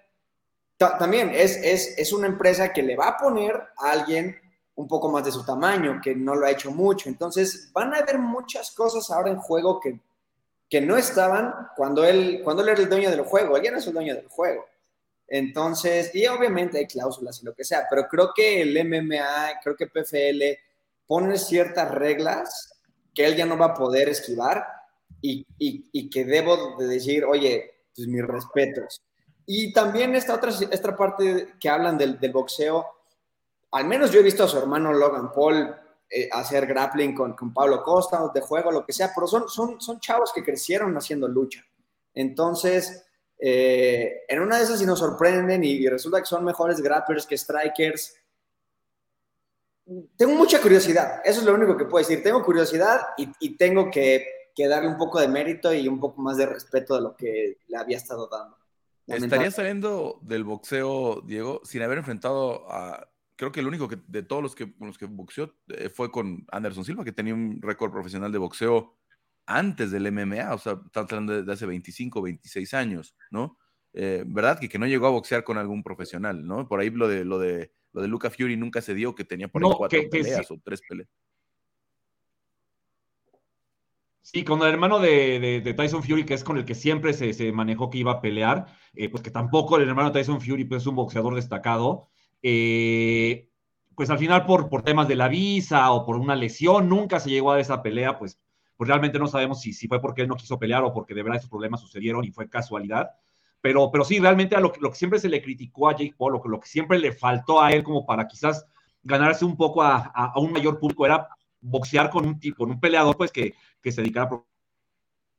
[0.77, 4.35] también es, es, es una empresa que le va a poner a alguien
[4.75, 7.97] un poco más de su tamaño, que no lo ha hecho mucho, entonces van a
[7.97, 9.99] haber muchas cosas ahora en juego que
[10.69, 13.87] que no estaban cuando él, cuando era el dueño del juego, él ya no es
[13.87, 14.65] el dueño del juego.
[15.27, 19.75] Entonces, y obviamente hay cláusulas y lo que sea, pero creo que el MMA, creo
[19.75, 20.43] que PFL
[21.09, 22.79] pone ciertas reglas
[23.15, 24.63] que él ya no va a poder esquivar
[25.19, 29.01] y, y, que debo de decir, oye, pues mis respetos.
[29.47, 32.85] Y también esta otra esta parte que hablan del, boxeo,
[33.71, 35.75] al menos yo he visto a su hermano Logan Paul
[36.07, 39.81] eh, hacer grappling con, con, Pablo Costa, de juego, lo que sea, pero son, son,
[39.81, 41.65] son chavos que crecieron haciendo lucha.
[42.13, 43.03] Entonces,
[43.41, 47.37] eh, en una de esas si nos sorprenden y, resulta que son mejores grapplers que
[47.37, 48.15] strikers.
[50.15, 52.23] Tengo mucha curiosidad, eso es lo único que puedo decir.
[52.23, 54.25] Tengo curiosidad y, tengo que,
[54.57, 57.77] darle un poco de mérito y un poco más de respeto de lo que le
[57.77, 58.57] había estado dando.
[59.07, 63.09] ¿Estaría saliendo del boxeo, Diego, sin haber enfrentado a
[63.39, 67.05] creo que el único de todos los que, los boxeó eh, fue con Anderson Silva,
[67.05, 68.97] que tenía un récord profesional de boxeo
[69.45, 73.57] antes del MMA, o sea, estamos hablando de, hace 25, 26 años, ¿no?
[73.93, 74.59] Eh, ¿Verdad?
[74.59, 76.67] Que, que no llegó a boxear con algún profesional, ¿no?
[76.67, 79.47] Por ahí lo de, lo de, lo de Luca Fury nunca se dio, que tenía
[79.47, 81.09] por ahí cuatro peleas o tres peleas.
[84.21, 87.33] Sí, con el hermano de, de, Tyson Fury, que es con el que siempre se,
[87.33, 90.65] se manejó que iba a pelear, eh, pues que tampoco el hermano de Tyson Fury
[90.65, 92.09] pues, es un boxeador destacado.
[92.43, 93.49] Eh,
[93.95, 97.31] pues al final por, por temas de la visa o por una lesión, nunca se
[97.31, 98.39] llegó a esa pelea, pues,
[98.77, 101.23] pues realmente no sabemos si, si fue porque él no quiso pelear o porque de
[101.23, 103.09] verdad esos problemas sucedieron y fue casualidad.
[103.61, 106.33] Pero, pero sí, realmente a lo, lo que siempre se le criticó a Jake Paul,
[106.33, 108.65] lo lo que siempre le faltó a él como para quizás
[109.03, 111.27] ganarse un poco a, a, un mayor público era
[111.61, 114.29] boxear con un tipo, con un peleador pues que, que se dedicara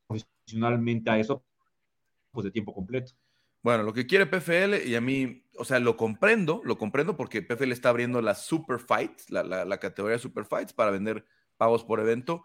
[0.06, 1.42] profesionalmente a eso
[2.30, 3.12] pues de tiempo completo.
[3.62, 7.42] Bueno, lo que quiere PFL, y a mí, o sea, lo comprendo, lo comprendo porque
[7.42, 11.26] PFL está abriendo las Super Fights, la, la, categoría Super Fights para vender
[11.58, 12.44] pagos por evento,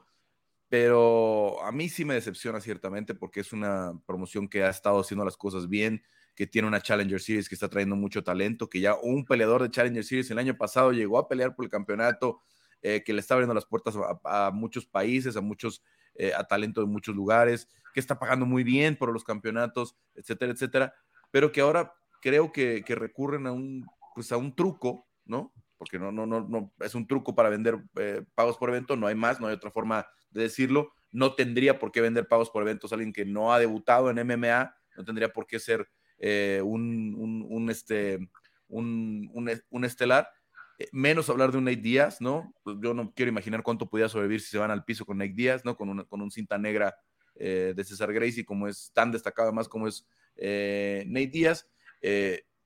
[0.69, 5.25] pero a mí sí me decepciona ciertamente porque es una promoción que ha estado haciendo
[5.25, 6.03] las cosas bien,
[6.35, 9.71] que tiene una Challenger Series que está trayendo mucho talento, que ya un peleador de
[9.71, 12.41] Challenger Series el año pasado llegó a pelear por el campeonato,
[12.81, 15.83] eh, que le está abriendo las puertas a, muchos países, a muchos,
[16.15, 20.51] eh, a talento de muchos lugares, que está pagando muy bien por los campeonatos, etcétera,
[20.51, 20.93] etcétera
[21.35, 23.85] pero que ahora creo que, recurren a un,
[24.15, 25.51] pues a un truco, ¿no?
[25.77, 29.05] Porque no, no, no, no, es un truco para vender eh, pagos por evento, no
[29.05, 32.61] hay más, no hay otra forma de decirlo, no tendría por qué vender pagos por
[32.61, 37.45] eventos alguien que no ha debutado en MMA, no tendría por qué ser eh, un,
[37.49, 38.19] un, este,
[38.67, 39.31] un,
[39.69, 40.29] un, estelar.
[40.77, 42.53] Eh, menos hablar de un Nate Díaz, ¿no?
[42.63, 45.33] Pues yo no quiero imaginar cuánto podía sobrevivir si se van al piso con Nate
[45.33, 45.77] Díaz, ¿no?
[45.77, 46.93] Con, con un cinta negra
[47.35, 50.05] eh, de César Gracie, como es tan destacado además como es
[50.35, 51.65] Nate Díaz.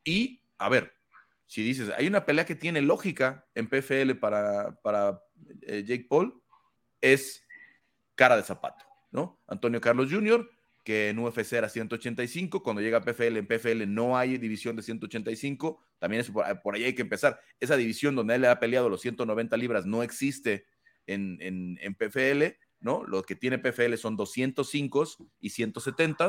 [0.03, 0.91] y, a ver,
[1.45, 5.21] si dices, hay una pelea que tiene lógica en PFL para, para
[5.61, 6.41] Jake Paul,
[7.01, 7.43] es
[8.19, 9.39] cara de zapato, ¿no?
[9.47, 10.45] Antonio Carlos Jr.,
[10.83, 14.81] que en UFC era 185, cuando llega a PFL, en PFL no hay división de
[14.81, 16.29] 185, también es
[16.61, 17.39] por, ahí hay que empezar.
[17.61, 20.65] Esa división donde él ha peleado los 190 libras no existe
[21.07, 23.05] en, en, PFL, ¿no?
[23.05, 25.07] Lo que tiene PFL son 205
[25.39, 26.27] y 170,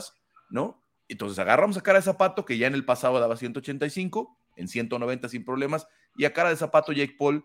[0.49, 0.85] ¿no?
[1.09, 5.29] Entonces agarramos a cara de zapato, que ya en el pasado daba 185, en 190
[5.29, 7.45] sin problemas, y a cara de zapato Jake Paul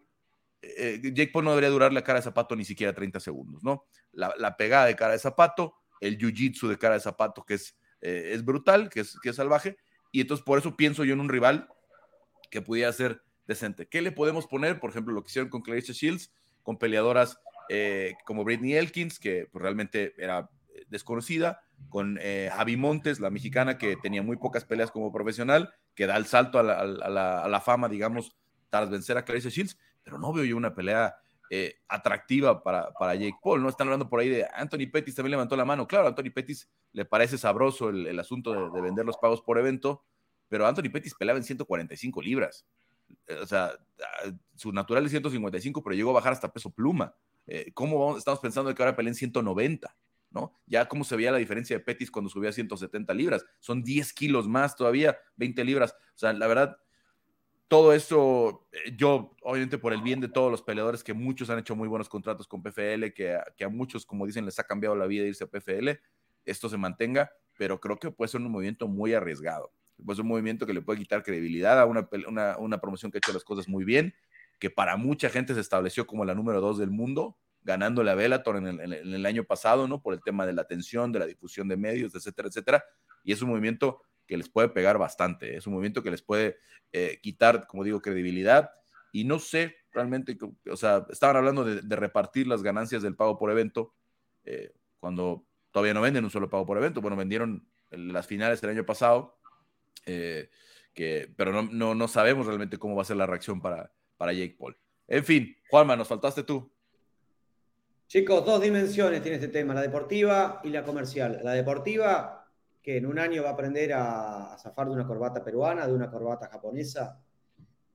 [0.78, 3.86] eh, Jake Paul no debería durar la cara de zapato ni siquiera 30 segundos, ¿no?
[4.12, 8.32] La, pegada de cara de zapato, el jiu-jitsu de cara de zapato, que es, eh,
[8.34, 9.78] es brutal, que es, que es salvaje,
[10.12, 11.68] y entonces por eso pienso yo en un rival
[12.50, 13.88] que pudiera ser decente.
[13.88, 14.80] ¿Qué le podemos poner?
[14.80, 16.32] Por ejemplo, lo que hicieron con Clarissa Shields,
[16.64, 17.38] con peleadoras
[17.70, 20.50] eh, como Britney Elkins, que pues, realmente era
[20.88, 26.16] desconocida, con Javi Montes, la mexicana, que tenía muy pocas peleas como profesional, que da
[26.16, 28.36] el salto a la, a la fama, digamos,
[28.70, 31.16] tras vencer a Clarissa Shields, pero no veo yo una pelea
[31.50, 33.62] eh, atractiva para, para Jake Paul.
[33.62, 35.88] No están hablando por ahí de Anthony Pettis también levantó la mano.
[35.88, 40.04] Claro, a Anthony Pettis le parece sabroso el, asunto de, vender los pagos por evento,
[40.48, 42.66] pero Anthony Pettis peleaba en 145 libras.
[43.28, 47.16] Eh, o sea, ah, su natural es 155, pero llegó a bajar hasta peso pluma.
[47.48, 49.96] Eh, ¿Cómo estamos pensando de que ahora pelea en 190?
[50.32, 50.54] ¿no?
[50.68, 53.46] Ya cómo se veía la diferencia de Pettis cuando subía a 170 libras.
[53.60, 55.94] Son 10 kilos más todavía, 20 libras.
[55.94, 56.78] O sea, la verdad,
[57.68, 61.60] todo eso, eh, yo, obviamente por el bien de todos los peleadores, que muchos han
[61.60, 64.96] hecho muy buenos contratos con PFL, que, que a muchos, como dicen, les ha cambiado
[64.96, 66.00] la vida irse a PFL,
[66.46, 69.72] esto se mantenga, pero creo que puede ser un movimiento muy arriesgado.
[70.04, 73.18] Puede ser un movimiento que le puede quitar credibilidad a una, una, una promoción que
[73.18, 74.14] ha hecho las cosas muy bien,
[74.60, 78.58] que para mucha gente se estableció como la número dos del mundo, ganando la Bellator
[78.58, 80.02] en en el año pasado, ¿no?
[80.02, 82.84] Por el tema de la atención, de la difusión de medios, etcétera, etcétera.
[83.24, 85.56] Y es un movimiento que les puede pegar bastante.
[85.56, 86.58] Es un movimiento que les puede
[86.92, 88.72] eh, quitar, como digo, credibilidad.
[89.12, 90.38] Y no sé realmente,
[90.70, 93.94] o sea, estaban hablando de, repartir las ganancias del pago por evento
[94.44, 97.02] eh, cuando todavía no venden un solo pago por evento.
[97.02, 99.38] Bueno, vendieron las finales el año pasado,
[100.06, 100.50] eh,
[100.94, 104.34] que, pero no, no, no, sabemos realmente cómo va a ser la reacción para, para
[104.34, 104.78] Jake Paul.
[105.08, 106.72] En fin, Juanma, nos faltaste tú.
[108.08, 111.40] Chicos, dos dimensiones tiene este tema, la deportiva y la comercial.
[111.44, 112.45] La deportiva,
[112.86, 116.08] que en un año va a aprender a, zafar de una corbata peruana, de una
[116.08, 117.20] corbata japonesa,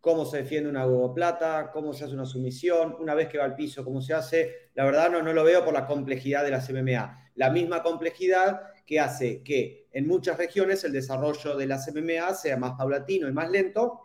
[0.00, 0.84] cómo se defiende una
[1.14, 4.70] plata, cómo se hace una sumisión, una vez que va al piso, cómo se hace.
[4.74, 7.30] La verdad no, no lo veo por la complejidad de las MMA.
[7.36, 12.56] La misma complejidad que hace que en muchas regiones el desarrollo de las MMA sea
[12.56, 14.00] más paulatino y más lento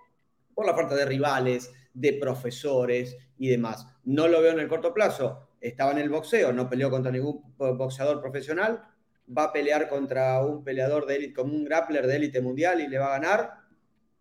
[0.53, 3.87] por la falta de rivales, de profesores y demás.
[4.03, 5.49] No lo veo en el corto plazo.
[5.59, 8.83] Estaba en el boxeo, no peleó contra ningún boxeador profesional,
[9.27, 12.87] va a pelear contra un peleador de élite, como un grappler de élite mundial y
[12.87, 13.53] le va a ganar,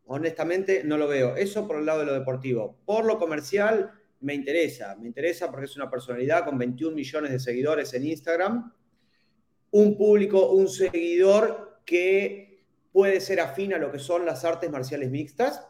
[0.06, 1.36] honestamente no lo veo.
[1.36, 2.78] Eso por el lado de lo deportivo.
[2.84, 7.38] Por lo comercial me interesa, me interesa porque es una personalidad con 21 millones de
[7.38, 8.72] seguidores en Instagram,
[9.70, 15.10] un público, un seguidor que puede ser afín a lo que son las artes marciales
[15.10, 15.66] mixtas,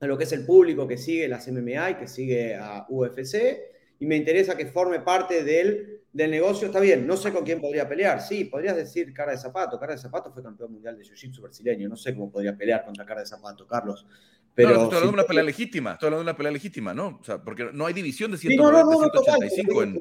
[0.00, 3.75] a lo que es el público que sigue las MMA y que sigue a UFC,
[3.98, 7.60] y me interesa que forme parte del del negocio, está bien, no sé con quién
[7.60, 8.22] podría pelear.
[8.22, 9.78] Sí, podrías decir cara de zapato.
[9.78, 11.90] Cara de zapato fue campeón mundial de Jiu-Jitsu brasileño.
[11.90, 14.06] No sé cómo podría pelear contra cara de zapato, Carlos.
[14.54, 17.18] Pero no, estoy hablando de una pelea legítima, estoy hablando de una pelea legítima, ¿no?
[17.20, 20.00] O sea, porque no hay división de 185 en,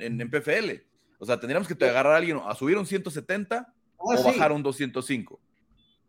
[0.00, 0.70] en, en, PFL.
[1.18, 4.62] O sea, tendríamos que agarrar a alguien a subir un 170 ah, o bajar un
[4.62, 5.40] 205.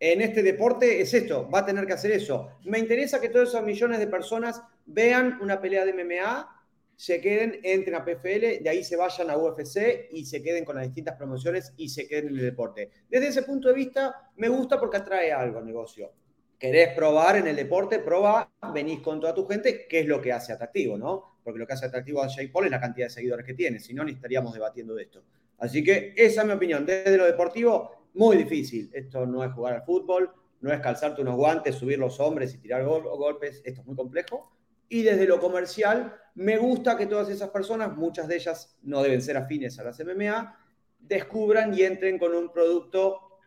[0.01, 2.49] En este deporte es esto, va a tener que hacer eso.
[2.65, 6.54] Me interesa que todos esos millones de personas vean una pelea de MMA
[6.95, 10.75] se queden, entren a PFL, de ahí se vayan a UFC y se queden con
[10.75, 12.89] las distintas promociones y se queden en el deporte.
[13.09, 16.11] Desde ese punto de vista, me gusta porque atrae algo al negocio.
[16.57, 20.31] Querés probar en el deporte, proba, venís con toda tu gente, que es lo que
[20.31, 21.39] hace atractivo, ¿no?
[21.43, 23.79] Porque lo que hace atractivo a Jake Paul es la cantidad de seguidores que tiene,
[23.79, 25.23] si no, ni estaríamos debatiendo de esto.
[25.57, 26.85] Así que esa es mi opinión.
[26.85, 28.89] Desde lo deportivo, muy difícil.
[28.93, 30.31] Esto no es jugar al fútbol,
[30.61, 33.61] no es calzarte unos guantes, subir los hombres y tirar golpes.
[33.65, 34.55] Esto es muy complejo
[34.89, 39.21] y desde lo comercial, me gusta que todas esas personas, muchas de ellas no deben
[39.21, 40.57] ser afines a las MMA,
[40.99, 43.39] descubran y entren con un producto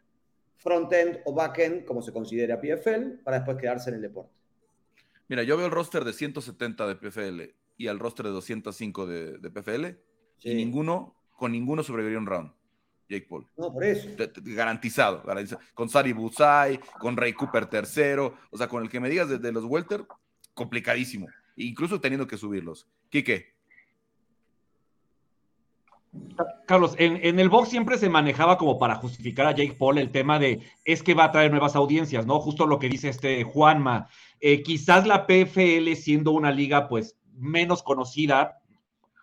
[0.56, 4.32] front-end o back-end, como se considera PFL, para después quedarse en el deporte.
[5.28, 7.42] Mira, yo veo el roster de 170 de PFL
[7.76, 9.86] y el roster de 205 de, PFL,
[10.42, 12.52] y ninguno con ninguno sobreviviría un round.
[13.08, 13.46] Jake Paul.
[13.56, 14.08] No, por eso.
[14.42, 15.62] Garantizado, garantizado.
[15.72, 19.50] Con Sari Busai, con Ray Cooper tercero, o sea, con el que me digas desde
[19.50, 20.04] los Welter,
[20.52, 21.28] complicadísimo.
[21.58, 22.86] Incluso teniendo que subirlos.
[23.10, 23.58] Quique.
[26.66, 30.38] Carlos, en, el box siempre se manejaba como para justificar a Jake Paul el tema
[30.38, 32.40] de es que va a traer nuevas audiencias, ¿no?
[32.40, 34.08] Justo lo que dice este Juanma.
[34.40, 38.60] Eh, quizás la PFL siendo una liga pues menos conocida,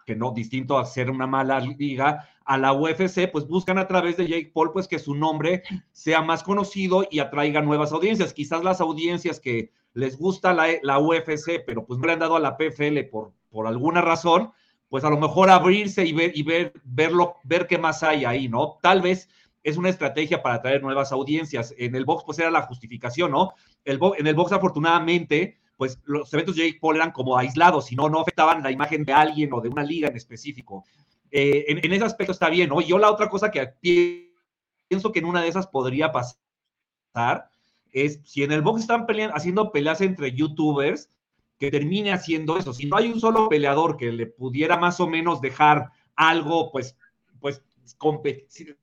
[0.05, 4.17] que no distinto a ser una mala liga, a la UFC, pues buscan a través
[4.17, 8.33] de Jake Paul pues que su nombre sea más conocido y atraiga nuevas audiencias.
[8.33, 12.35] Quizás las audiencias que les gusta la, la UFC, pero pues no le han dado
[12.35, 14.51] a la PFL por, por alguna razón,
[14.89, 18.47] pues a lo mejor abrirse y ver, y ver, verlo, ver qué más hay ahí,
[18.49, 18.77] ¿no?
[18.81, 19.29] Tal vez
[19.63, 21.73] es una estrategia para atraer nuevas audiencias.
[21.77, 23.53] En el box, pues era la justificación, ¿no?
[23.83, 27.95] El en el box, afortunadamente, pues los eventos de Jake Paul eran como aislados, y
[27.95, 30.83] no, no afectaban la imagen de alguien o de una liga en específico.
[31.31, 32.81] Eh, en, ese aspecto está bien, ¿no?
[32.81, 33.75] Yo la otra cosa que
[34.87, 37.49] pienso que en una de esas podría pasar
[37.95, 41.09] es si en el box están peleando, haciendo peleas entre youtubers,
[41.57, 42.73] que termine haciendo eso.
[42.73, 46.97] Si no hay un solo peleador que le pudiera más o menos dejar algo, pues,
[47.39, 47.63] pues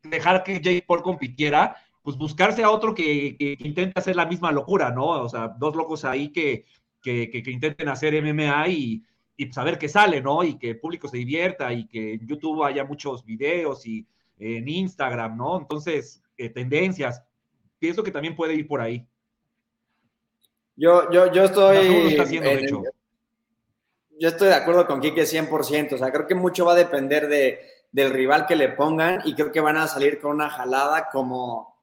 [0.02, 4.50] dejar que Jake Paul compitiera, pues buscarse a otro que, que, intente hacer la misma
[4.50, 5.06] locura, ¿no?
[5.06, 6.64] O sea, dos locos ahí que,
[7.02, 9.02] que intenten hacer MMA y,
[9.36, 10.44] y saber qué sale, ¿no?
[10.44, 14.06] Y que el público se divierta y que en YouTube haya muchos videos y
[14.38, 15.58] en Instagram, ¿no?
[15.58, 17.22] Entonces, eh, tendencias.
[17.82, 19.04] Pienso que también puede ir por ahí.
[20.76, 22.16] Yo, yo, yo estoy.
[24.20, 25.94] yo estoy de acuerdo con Kike 100%.
[25.94, 27.58] O sea, creo que mucho va a depender de,
[27.90, 31.82] del rival que le pongan y creo que van a salir con una jalada como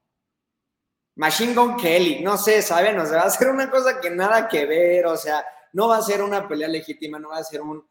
[1.16, 2.22] Machine Gun Kelly.
[2.24, 2.98] No sé, ¿saben?
[2.98, 5.06] O sea, va a ser una cosa que nada que ver.
[5.06, 5.44] O sea,
[5.74, 7.84] no va a ser una pelea legítima, no va a ser un,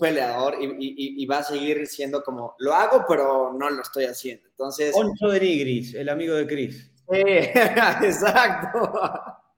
[0.00, 4.48] peleador y, va a seguir siendo como lo hago, pero no lo estoy haciendo.
[4.48, 4.92] Entonces.
[4.92, 6.91] Poncho de Nigris, el amigo de Chris.
[7.10, 7.22] Sí,
[8.04, 8.92] exacto.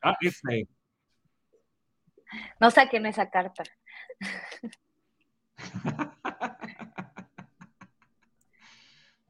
[0.03, 0.68] Ah, ese.
[2.61, 3.64] No saquen esa carta.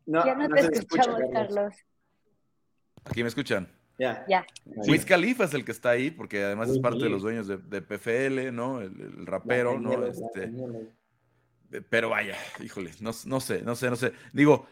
[0.07, 1.75] ya no, te escuchamos, Carlos.
[3.05, 3.71] Aquí me escuchan.
[3.99, 4.25] Ya.
[4.29, 4.45] Ya.
[4.65, 7.83] Wiz Khalifa es el que está ahí, porque además es parte de los dueños de,
[7.83, 8.81] PFL, ¿no?
[8.81, 10.05] El, rapero, ¿no?
[10.07, 10.53] Este,
[11.89, 14.13] pero vaya, híjole, no, no, sé, no sé, no sé.
[14.33, 14.67] Digo,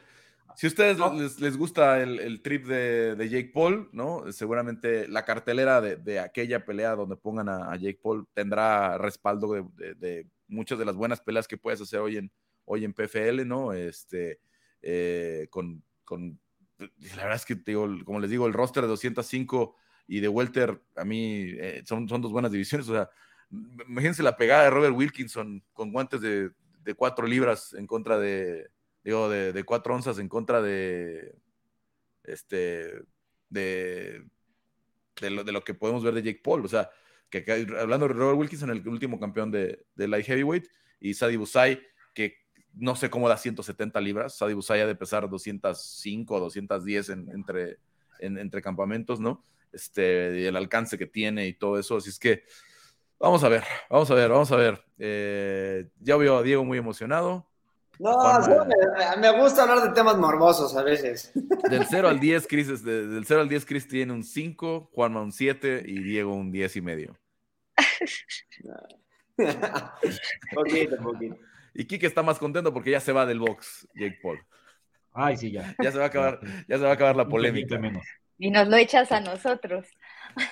[0.57, 4.31] si a ustedes les, gusta el, trip de, Jake Paul, ¿no?
[4.33, 10.79] Seguramente la cartelera de, aquella pelea donde pongan a, Jake Paul tendrá respaldo de, muchas
[10.79, 12.31] de las buenas peleas que puedes hacer hoy en,
[12.65, 13.73] hoy en PFL, ¿no?
[13.73, 14.41] Este,
[14.83, 16.39] eh, con, con,
[16.79, 19.77] la verdad es que, digo, como les digo, el roster de 205
[20.09, 23.11] y de Welter, a mí eh, son, son dos buenas divisiones, o sea,
[23.89, 26.51] imagínense la pegada de Robert Wilkinson con guantes de,
[26.83, 28.69] de cuatro libras en contra de,
[29.05, 31.35] digo, de, cuatro onzas en contra de,
[32.25, 33.03] este,
[33.49, 34.25] de,
[35.21, 36.65] de lo, que podemos ver de Jake Paul.
[36.65, 36.91] O sea,
[37.31, 37.45] que,
[37.79, 40.67] hablando de Robert Wilkinson, el último campeón de, de light heavyweight,
[41.01, 41.83] y Sadie Busai,
[42.15, 42.37] que
[42.75, 44.37] no sé cómo da 170 libras.
[44.37, 47.79] Sadie Busai ha de pesar 205 o 210 en, entre,
[48.21, 49.45] entre campamentos, ¿no?
[49.73, 51.97] Este, y el alcance que tiene y todo eso.
[51.97, 52.45] Así es que
[53.19, 54.85] vamos a ver, vamos a ver, vamos a ver.
[54.99, 57.49] Eh, ya veo a Diego muy emocionado.
[58.03, 58.67] No,
[59.21, 61.31] me, gusta hablar de temas morbosos a veces.
[61.71, 65.31] Del 0 al 10, Chris, del 0 al 10, Chris tiene un 5, Juanma un
[65.31, 67.17] 7 y Diego un 10 y medio.
[70.55, 71.37] poquito, poquito.
[71.75, 74.45] Y Kike está más contento porque ya se va del box, Jake Paul.
[75.13, 75.73] Ay, sí, ya.
[75.81, 77.79] Ya se va a acabar, ya se va a acabar la polémica.
[77.79, 78.05] Menos.
[78.37, 79.87] Y nos lo echas a nosotros.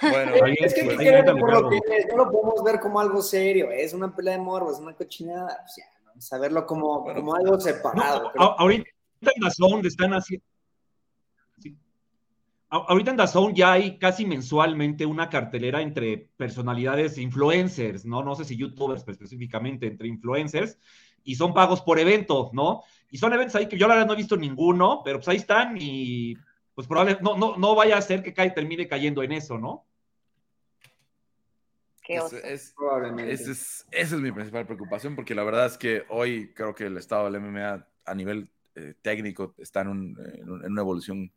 [0.03, 1.81] Bueno, es que, pues, por lo que
[2.11, 3.71] no lo podemos ver como algo serio.
[3.73, 5.65] Es una pelea de morbo, es una cochinada.
[5.65, 5.87] O sea,
[6.21, 8.31] saberlo como, como algo separado.
[8.37, 8.89] Ahorita
[9.21, 10.45] en Dazón están haciendo.
[12.73, 18.23] Ahorita en Dazón ya hay casi mensualmente una cartelera entre personalidades influencers, ¿no?
[18.23, 20.79] No sé si youtubers específicamente, entre influencers,
[21.25, 22.85] y son pagos por evento, ¿no?
[23.11, 25.39] Y son eventos ahí que yo la verdad no he visto ninguno, pero pues ahí
[25.39, 26.37] están y
[26.73, 29.87] pues probablemente no, no, no vaya a ser que cae, termine cayendo en eso, ¿no?
[32.15, 36.97] Es, esa es mi principal preocupación, porque la verdad es que hoy creo que el
[36.97, 41.33] estado del MMA a nivel eh, técnico está en, una evolución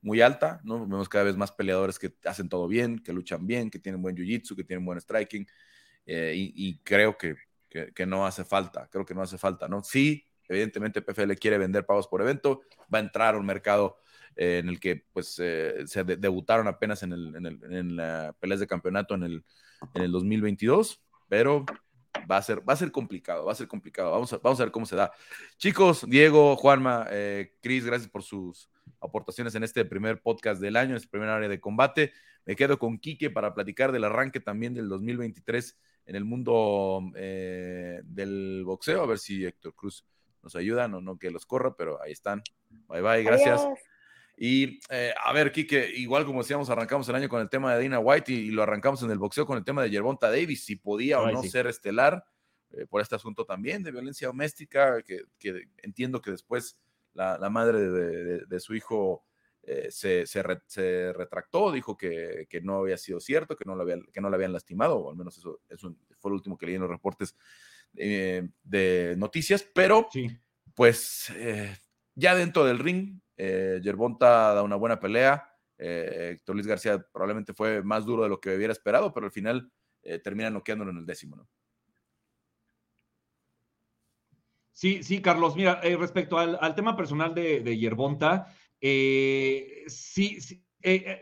[0.00, 0.80] muy alta, ¿no?
[0.80, 4.16] Vemos cada vez más peleadores que hacen todo bien, que luchan bien, que tienen buen
[4.16, 5.46] jiu-jitsu, que tienen buen striking,
[6.06, 7.36] eh, y, creo que,
[7.68, 9.82] que, no hace falta, creo que no hace falta, ¿no?
[9.84, 12.62] Sí, evidentemente PFL quiere vender pagos por evento,
[12.92, 13.98] va a entrar a un mercado
[14.36, 18.60] eh, en el que pues se debutaron apenas en, el, en, el, en la peleas
[18.60, 19.44] de campeonato en el
[19.94, 21.64] en el 2022, pero
[22.30, 24.10] va a ser, va a ser complicado, va a ser complicado.
[24.10, 25.12] Vamos a, vamos a ver cómo se da.
[25.58, 28.68] Chicos, Diego, Juanma, eh, Cris, gracias por sus
[29.00, 32.12] aportaciones en este primer podcast del año, en este primer área de combate.
[32.44, 38.00] Me quedo con Quique para platicar del arranque también del 2023 en el mundo eh,
[38.04, 39.02] del boxeo.
[39.02, 40.04] A ver si Héctor Cruz
[40.42, 42.42] nos ayuda, no, no que los corra, pero ahí están.
[42.88, 43.64] Bye bye, gracias.
[44.44, 47.80] Y eh, a ver, Kike, igual como decíamos, arrancamos el año con el tema de
[47.80, 50.74] Dina White y, lo arrancamos en el boxeo con el tema de Yerbonta Davis, si
[50.74, 52.24] podía o no ser estelar
[52.72, 55.22] eh, por este asunto también de violencia doméstica, que,
[55.84, 56.76] entiendo que después
[57.14, 57.88] la, madre
[58.44, 59.24] de, su hijo
[59.62, 64.20] eh, se, se, retractó, dijo que, no había sido cierto, que no, lo había, que
[64.20, 66.80] no la habían lastimado, o al menos eso, eso fue lo último que leí en
[66.80, 67.36] los reportes
[67.92, 70.08] de noticias, pero
[70.74, 71.32] pues
[72.16, 75.48] ya dentro del ring, eh, Yerbonta da una buena pelea.
[75.76, 79.32] Eh, Héctor Luis García probablemente fue más duro de lo que hubiera esperado, pero al
[79.32, 79.68] final
[80.02, 81.48] eh, termina noqueándolo en el décimo, ¿no?
[84.70, 85.56] Sí, sí, Carlos.
[85.56, 88.46] Mira, eh, respecto al, tema personal de, Yerbonta,
[88.80, 90.38] sí,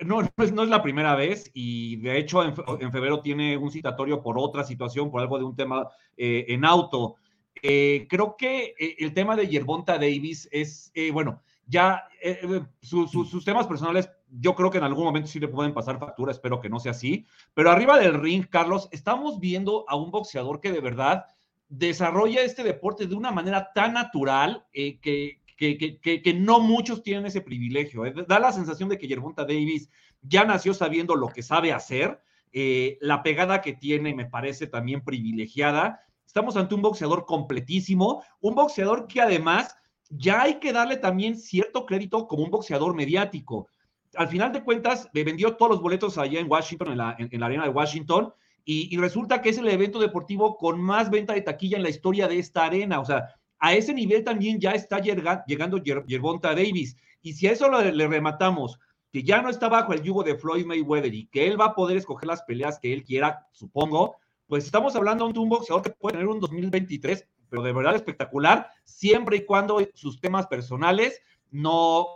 [0.02, 3.70] no, es, no, es, la primera vez y de hecho en, en, febrero tiene un
[3.70, 7.16] citatorio por otra situación, por algo de un tema en auto.
[7.54, 14.10] creo que el tema de Yerbonta Davis es, bueno, ya eh, eh, sus temas personales,
[14.28, 16.90] yo creo que en algún momento sí le pueden pasar factura, espero que no sea
[16.90, 17.26] así.
[17.54, 21.26] Pero arriba del ring, Carlos, estamos viendo a un boxeador que de verdad
[21.68, 27.26] desarrolla este deporte de una manera tan natural eh, que, que, que, no muchos tienen
[27.26, 28.02] ese privilegio.
[28.26, 29.88] Da la sensación de que Yerbonta Davis
[30.22, 32.20] ya nació sabiendo lo que sabe hacer.
[32.52, 36.00] la pegada que tiene me parece también privilegiada.
[36.26, 39.76] Estamos ante un boxeador completísimo, un boxeador que además
[40.10, 43.68] ya hay que darle también cierto crédito como un boxeador mediático.
[44.16, 47.40] Al final de cuentas, le vendió todos los boletos allá en Washington, en la, en,
[47.40, 48.32] la arena de Washington,
[48.64, 52.28] y, resulta que es el evento deportivo con más venta de taquilla en la historia
[52.28, 53.00] de esta arena.
[53.00, 56.96] O sea, a ese nivel también ya está llegando Yerbonta Davis.
[57.22, 58.78] Y si a eso le, le rematamos,
[59.12, 61.74] que ya no está bajo el yugo de Floyd Mayweather y que él va a
[61.74, 65.90] poder escoger las peleas que él quiera, supongo, pues estamos hablando de un boxeador que
[65.90, 71.20] puede tener un 2023 pero de verdad espectacular, siempre y cuando sus temas personales
[71.50, 72.06] no,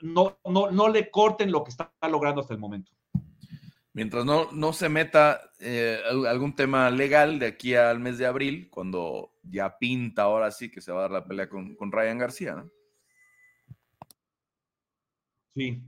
[0.00, 2.90] no, no, no le corten lo que está logrando hasta el momento.
[3.92, 8.68] Mientras no, no se meta eh, algún tema legal de aquí al mes de abril,
[8.68, 12.18] cuando ya pinta ahora sí que se va a dar la pelea con, con Ryan
[12.18, 12.70] García, ¿no?
[15.54, 15.80] Sí,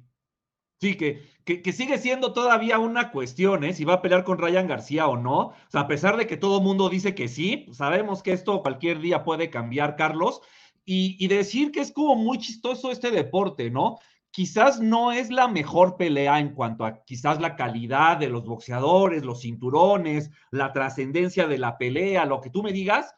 [0.78, 3.72] Sí, que, que, sigue siendo todavía una cuestión, ¿eh?
[3.72, 5.52] Si va a pelear con Ryan García o no.
[5.72, 9.00] A pesar de que todo el mundo dice que sí, pues sabemos que esto cualquier
[9.00, 10.42] día puede cambiar, Carlos.
[10.84, 13.98] Y, y, decir que es como muy chistoso este deporte, ¿no?
[14.30, 19.24] Quizás no es la mejor pelea en cuanto a quizás la calidad de los boxeadores,
[19.24, 23.14] los cinturones, la trascendencia de la pelea, lo que tú me digas,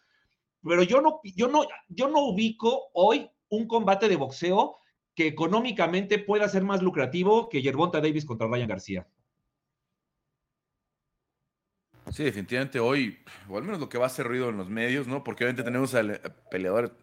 [0.62, 4.78] pero yo no, yo no, yo no ubico hoy un combate de boxeo
[5.18, 9.08] que económicamente pueda ser más lucrativo que Yerbonta Davis contra Ryan García.
[12.12, 15.08] Sí, definitivamente hoy, o al menos lo que va a hacer ruido en los medios,
[15.08, 15.24] ¿no?
[15.24, 16.20] Porque obviamente tenemos al
[16.52, 16.96] peleador,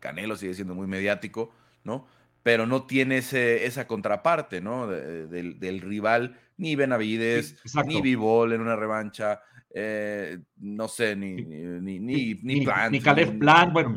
[0.00, 1.52] Canelo sigue siendo muy mediático,
[1.84, 2.08] ¿no?
[2.42, 4.88] Pero no tiene ese, esa contraparte, ¿no?
[4.88, 9.42] del, rival, ni Benavides, ni Vivol en una revancha,
[9.72, 12.90] eh, no sé, ni, ni, ni, ni, Plant.
[12.90, 13.94] Ni Caleb Plant, bueno,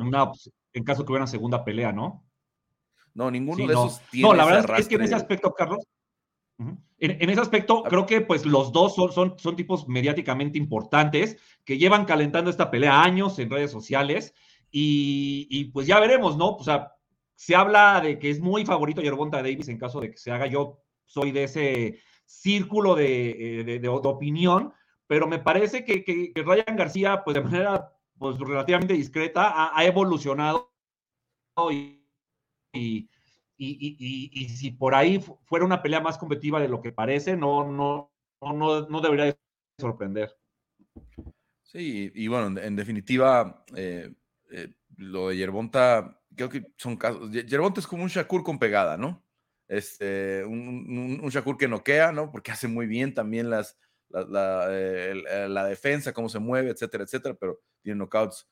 [0.74, 2.24] en caso que hubiera una segunda pelea, ¿no?
[3.14, 5.86] No, ninguno de esos tiene No, la verdad es que en ese aspecto, Carlos,
[6.58, 11.78] en, ese aspecto, creo que pues los dos son, son, son, tipos mediáticamente importantes que
[11.78, 14.34] llevan calentando esta pelea años en redes sociales
[14.76, 16.56] y, pues ya veremos, ¿no?
[16.56, 16.94] O sea,
[17.36, 20.48] se habla de que es muy favorito Yerbonta Davis en caso de que se haga.
[20.48, 24.74] Yo soy de ese círculo de, eh, de, opinión,
[25.06, 29.86] pero me parece que, que, Ryan García, pues de manera pues, relativamente discreta, ha, ha
[29.86, 30.72] evolucionado
[31.72, 32.03] y
[32.74, 33.08] y,
[33.58, 38.12] y, si por ahí fuera una pelea más competitiva de lo que parece, no, no,
[38.42, 39.38] no, no debería
[39.80, 40.36] sorprender.
[41.62, 44.14] Sí, y bueno, en definitiva, eh,
[44.52, 47.32] eh, lo de Yerbonta, creo que son casos.
[47.32, 49.24] Yerbonta es como un Shakur con pegada, ¿no?
[49.68, 52.32] Este, un, Shakur que noquea, ¿no?
[52.32, 53.78] Porque hace muy bien también las,
[54.10, 58.48] la, eh, la, defensa, cómo se mueve, etcétera, etcétera, pero tiene knockouts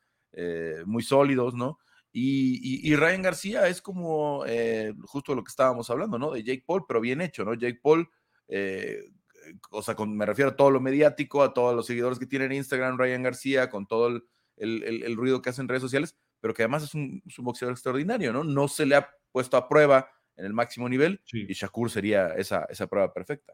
[0.86, 1.78] muy sólidos, ¿no?
[2.14, 6.32] Y, Ryan García es como eh, justo lo que estábamos hablando, ¿no?
[6.32, 7.54] De Jake Paul, pero bien hecho, ¿no?
[7.54, 8.10] Jake Paul,
[8.50, 9.12] eh,
[9.70, 12.98] o sea, me refiero a todo lo mediático, a todos los seguidores que tienen Instagram,
[12.98, 14.22] Ryan García, con todo
[14.58, 18.44] el, ruido que hace en redes sociales, pero que además es un, boxeador extraordinario, ¿no?
[18.44, 22.66] No se le ha puesto a prueba en el máximo nivel y Shakur sería esa,
[22.70, 23.54] esa prueba perfecta.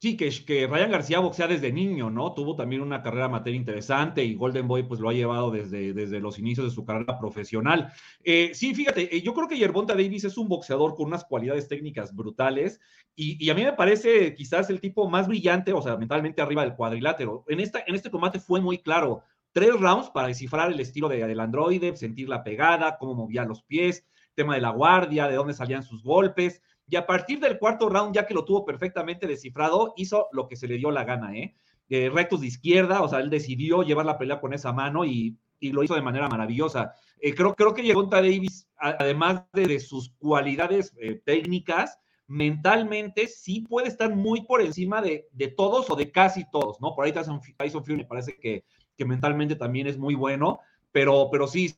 [0.00, 2.34] Sí, que, que Ryan García boxea desde niño, ¿no?
[2.34, 6.20] Tuvo también una carrera amateur interesante y Golden Boy pues lo ha llevado desde, desde
[6.20, 7.92] los inicios de su carrera profesional.
[8.22, 11.68] Eh, sí, fíjate, eh, yo creo que Yerbonta Davis es un boxeador con unas cualidades
[11.68, 12.80] técnicas brutales
[13.16, 16.74] y, a mí me parece quizás el tipo más brillante, o sea, mentalmente arriba del
[16.74, 17.44] cuadrilátero.
[17.48, 19.22] En, esta, en este combate fue muy claro.
[19.52, 23.62] Tres rounds para descifrar el estilo de, del androide, sentir la pegada, cómo movía los
[23.62, 27.88] pies, tema de la guardia, de dónde salían sus golpes y a partir del cuarto
[27.88, 31.34] round, ya que lo tuvo perfectamente descifrado, hizo lo que se le dio la gana,
[31.36, 31.54] ¿eh?
[31.88, 35.38] eh rectos de izquierda, o sea, él decidió llevar la pelea con esa mano y,
[35.60, 36.94] y lo hizo de manera maravillosa.
[37.20, 43.88] Eh, creo, creo que Yegonta Davis, además de, sus cualidades eh, técnicas, mentalmente sí puede
[43.88, 46.94] estar muy por encima de, de, todos o de casi todos, ¿no?
[46.94, 48.64] Por ahí Tyson, Tyson Fury me parece que,
[48.96, 50.60] que mentalmente también es muy bueno,
[50.92, 51.74] pero, pero sí,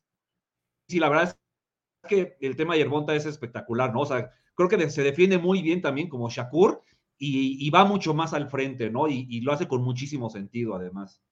[0.88, 4.00] sí, la verdad es que el tema de Yerbonta es espectacular, ¿no?
[4.00, 6.82] O sea, creo que se defiende muy bien también como Shakur
[7.18, 9.09] y, va mucho más al frente, ¿no?
[9.09, 11.22] Y, lo hace con muchísimo sentido, además.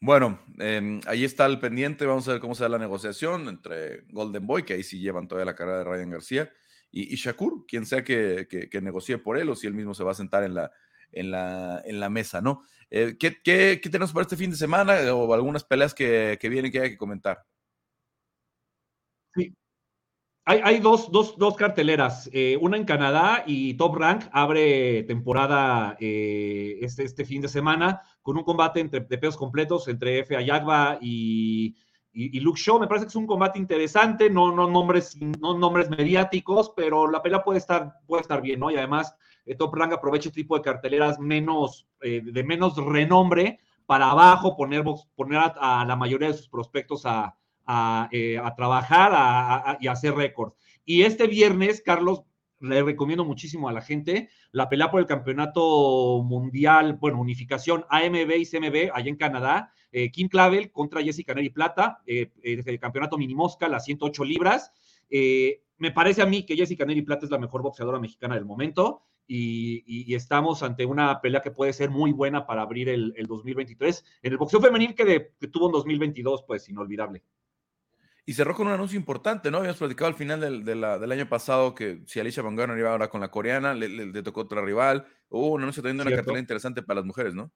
[0.00, 2.06] Bueno, em, ahí está el pendiente.
[2.06, 5.26] Vamos a ver cómo se da la negociación entre Golden Boy, que ahí sí llevan
[5.28, 6.52] todavía la carrera de Ryan García,
[6.90, 10.12] y, Shakur, quien sea que, que, negocie por él o si él mismo se va
[10.12, 10.70] a sentar en la,
[11.10, 12.64] en la, en la mesa, ¿no?
[12.90, 16.48] Eh, ¿qué, qué, qué, tenemos para este fin de semana o algunas peleas que, que
[16.48, 17.44] vienen que hay que comentar?
[19.34, 19.54] Sí,
[20.46, 21.08] hay, dos,
[21.56, 27.48] carteleras, eh, una en Canadá y Top Rank abre temporada eh, este, este, fin de
[27.48, 30.36] semana con un combate entre, de pesos completos entre F.
[30.36, 31.74] Ayagba y,
[32.12, 32.78] y, Luke Shaw.
[32.78, 37.22] Me parece que es un combate interesante, no, no, nombres, no nombres mediáticos, pero la
[37.22, 38.70] pelea puede estar, puede estar bien, ¿no?
[38.70, 39.14] Y además
[39.46, 44.84] eh, Top Rank aprovecha este tipo de carteleras menos, de menos renombre para abajo, poner,
[45.16, 47.34] poner a la mayoría de sus prospectos a
[48.10, 50.54] eh, a, trabajar y a hacer récords.
[50.84, 52.24] Y este viernes, Carlos,
[52.60, 58.30] le recomiendo muchísimo a la gente la pelea por el campeonato mundial, bueno, unificación AMB
[58.38, 59.72] y CMB allá en Canadá.
[59.92, 64.70] Eh, Kim Clavel contra Jessica Neri Plata, eh, el campeonato mini mosca, las 108 libras.
[65.78, 69.02] me parece a mí que Jessica Neri Plata es la mejor boxeadora mexicana del momento
[69.26, 74.32] y, estamos ante una pelea que puede ser muy buena para abrir el, 2023 en
[74.32, 77.22] el boxeo femenil que tuvo en 2022, pues inolvidable.
[78.26, 79.58] Y cerró con un anuncio importante, ¿no?
[79.58, 83.08] Habíamos platicado al final del, del año pasado que si Alicia Van Garner iba ahora
[83.08, 85.06] con la coreana, le, tocó otra rival.
[85.28, 87.52] Hubo un anuncio también de una cartelera interesante para las mujeres, ¿no?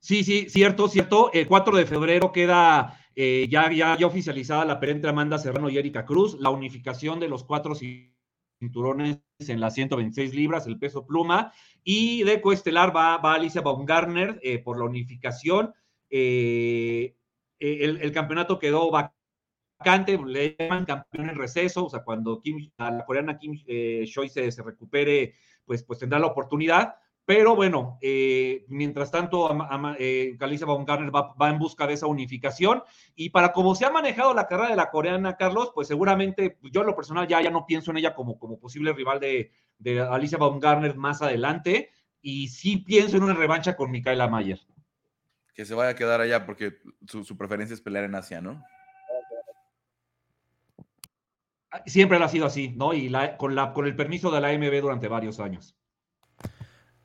[0.00, 1.32] Sí, sí, cierto, cierto.
[1.32, 5.70] El 4 de febrero queda eh, ya, ya, ya oficializada la pelea entre Amanda Serrano
[5.70, 11.06] y Erika Cruz, la unificación de los cuatro cinturones en las 126 libras, el peso
[11.06, 11.52] pluma,
[11.84, 15.72] y de coestelar va, va Alicia Baumgartner eh, por la unificación.
[16.10, 17.14] Eh,
[17.60, 18.90] el, el, campeonato quedó
[20.26, 24.50] le llaman campeón en receso, o sea, cuando Kim, la coreana Kim eh, Choi se,
[24.62, 26.96] recupere, pues, pues tendrá la oportunidad.
[27.26, 29.48] Pero bueno, eh, mientras tanto,
[29.98, 32.82] eh, Galicia Baumgartner va, va, en busca de esa unificación.
[33.14, 36.82] Y para como se ha manejado la carrera de la coreana, Carlos, pues seguramente yo
[36.82, 40.00] en lo personal ya, ya no pienso en ella como, como posible rival de, de
[40.02, 41.90] Alicia Baumgartner más adelante.
[42.20, 44.60] Y sí pienso en una revancha con Micaela Mayer.
[45.54, 48.62] Que se vaya a quedar allá porque su, su preferencia es pelear en Asia, ¿no?
[51.86, 52.94] Siempre lo ha sido así, ¿no?
[52.94, 55.76] Y con, la, con el permiso de la AMB durante varios años.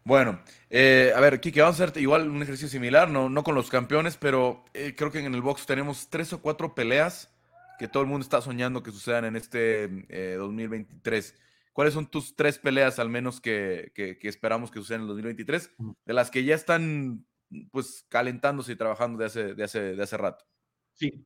[0.03, 3.53] Bueno, eh, a ver, Kike, vamos a hacer igual un ejercicio similar, no, no con
[3.53, 7.31] los campeones, pero eh, creo que en el box tenemos tres o cuatro peleas
[7.77, 9.87] que todo el mundo está soñando que sucedan en este
[10.37, 11.29] 2023.
[11.29, 11.33] Eh,
[11.73, 15.75] ¿Cuáles son tus tres peleas al menos que, que, esperamos que sucedan en el 2023?
[16.05, 17.25] De las que ya están
[17.71, 20.43] pues calentándose y trabajando de hace, de hace, de hace rato.
[20.93, 21.25] Sí,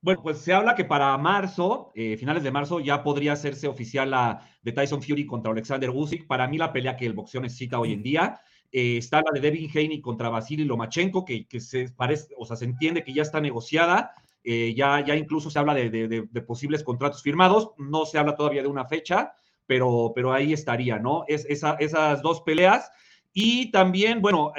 [0.00, 4.10] bueno, pues se habla que para marzo, eh, finales de marzo, ya podría hacerse oficial
[4.10, 6.26] la de Tyson Fury contra Alexander Usyk.
[6.26, 8.40] Para mí la pelea que el boxeo necesita hoy en día.
[8.70, 12.56] Eh, está la de Devin Haney contra Vasily Lomachenko, que, que, se parece, o sea,
[12.56, 14.12] se entiende que ya está negociada.
[14.44, 17.72] Eh, ya, ya incluso se habla de, posibles contratos firmados.
[17.76, 19.32] No se habla todavía de una fecha,
[19.66, 21.24] pero, pero ahí estaría, ¿no?
[21.26, 22.88] Es, esas dos peleas.
[23.32, 24.52] Y también, bueno,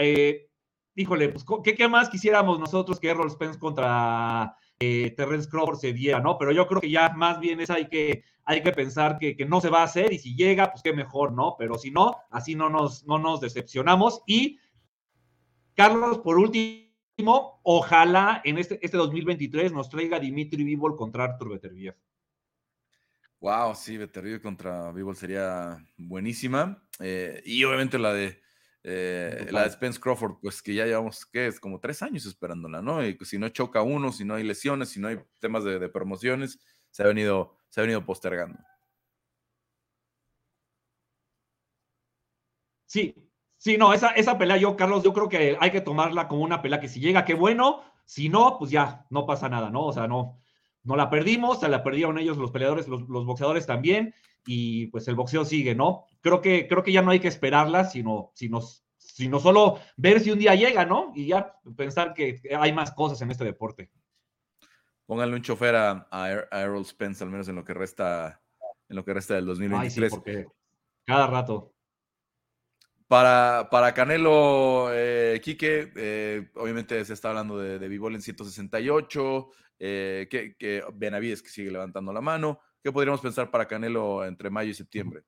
[0.96, 5.94] híjole, pues, ¿qué, ¿qué, más quisiéramos nosotros que Errol Spence contra eh, Terrence Crawford se
[5.94, 6.38] diera, ¿no?
[6.38, 9.46] Pero yo creo que ya más bien es hay que, hay que pensar que, que,
[9.46, 11.56] no se va a hacer y si llega, pues qué mejor, ¿no?
[11.58, 14.24] Pero si no, así no nos, no nos decepcionamos.
[14.26, 14.58] Y,
[15.76, 21.96] Carlos, por último, ojalá en este, este 2023 nos traiga Dimitri Vivol contra Artur Beterbiev.
[23.42, 26.82] Wow, sí, Beterbiev contra Vivol sería buenísima.
[27.00, 28.42] Eh, y obviamente la de
[28.84, 31.60] eh, la de Spence Crawford, pues que ya llevamos, ¿qué es?
[31.60, 33.06] Como tres años esperándola, ¿no?
[33.06, 36.60] Y si no choca uno, si no hay lesiones, si no hay temas de, promociones,
[36.90, 38.58] se ha, venido, se ha venido postergando.
[42.86, 43.14] Sí,
[43.58, 46.62] sí, no, esa, esa pelea yo, Carlos, yo creo que hay que tomarla como una
[46.62, 49.86] pelea que si llega, qué bueno, si no, pues ya, no pasa nada, ¿no?
[49.86, 50.40] O sea, no,
[50.84, 54.16] no la perdimos, se la perdieron ellos los peleadores, los, los boxeadores también,
[54.46, 56.06] y pues el boxeo sigue, ¿no?
[56.22, 58.60] Creo que, creo que ya no hay que esperarla, sino, sino,
[58.98, 61.12] sino solo ver si un día llega, ¿no?
[61.16, 63.90] Y ya pensar que hay más cosas en este deporte.
[65.06, 66.30] Pónganle un chofer a, a,
[66.62, 68.42] Errol Spence, al menos en lo que resta,
[68.88, 70.04] en lo que resta del 2023.
[70.04, 70.46] Ay, sí, porque
[71.06, 71.74] cada rato.
[73.08, 79.50] Para, para Canelo, eh, Quique, eh, obviamente se está hablando de, de Bivol en 168,
[79.80, 82.60] eh, que, que, Benavides que sigue levantando la mano.
[82.84, 85.24] ¿Qué podríamos pensar para Canelo entre mayo y septiembre?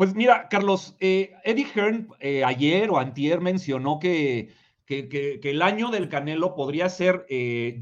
[0.00, 4.48] Pues mira, Carlos, eh, Eddie Hearn eh, ayer o antier mencionó que,
[4.86, 7.26] que, el año del Canelo podría ser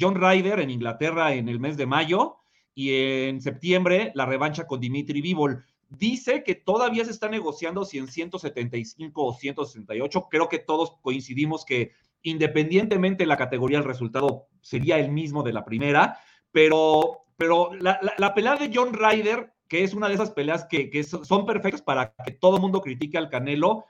[0.01, 2.39] John Ryder en Inglaterra en el mes de mayo
[2.75, 5.65] y en septiembre la revancha con Dimitri Bivol.
[5.91, 10.27] Dice que todavía se está negociando si en 175 o 168.
[10.29, 11.93] Creo que todos coincidimos que
[12.23, 16.19] independientemente de la categoría, el resultado sería el mismo de la primera.
[16.51, 20.91] Pero, pero la, la, pelea de John Ryder, que es una de esas peleas que,
[20.91, 23.85] que son perfectas para que todo el mundo critique al Canelo,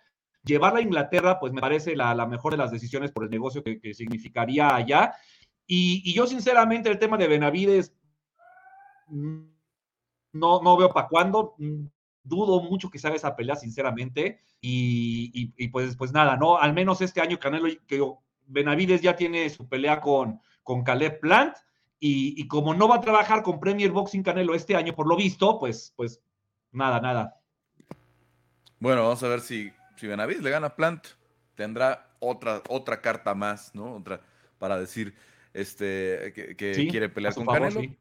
[0.44, 3.62] llevarla a Inglaterra, pues me parece la, la mejor de las decisiones por el negocio
[3.62, 5.14] que, que significaría allá.
[5.66, 7.94] Y, y, yo, sinceramente, el tema de Benavides,
[9.08, 11.54] no, no veo para cuándo.
[12.24, 14.40] Dudo mucho que salga esa pelea, sinceramente.
[14.60, 16.58] Y, y, pues, pues nada, ¿no?
[16.58, 17.68] Al menos este año Canelo,
[18.46, 21.54] Benavides ya tiene su pelea con, con Caleb Plant.
[22.00, 25.16] Y, y, como no va a trabajar con Premier Boxing Canelo este año, por lo
[25.16, 26.20] visto, pues, pues
[26.70, 27.40] nada, nada.
[28.78, 31.04] Bueno, vamos a ver si, si Benavides le gana a Plant.
[31.56, 33.96] Tendrá otra, otra carta más, ¿no?
[33.96, 34.20] Otra
[34.58, 35.14] para decir
[35.54, 37.80] este, que, que quiere pelear con Canelo.
[37.80, 37.96] Sí.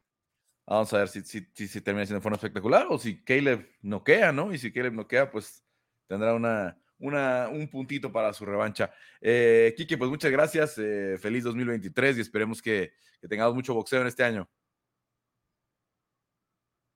[0.66, 4.34] Vamos a ver si, si, si, termina siendo de forma espectacular o si Caleb noquea,
[4.34, 4.54] ¿no?
[4.54, 5.64] Y si Caleb noquea, pues
[6.08, 8.92] tendrá una, una, un puntito para su revancha.
[9.22, 10.78] Eh, Kike, pues muchas gracias.
[10.78, 14.50] Eh, feliz 2023 y esperemos que, que, tengamos mucho boxeo en este año.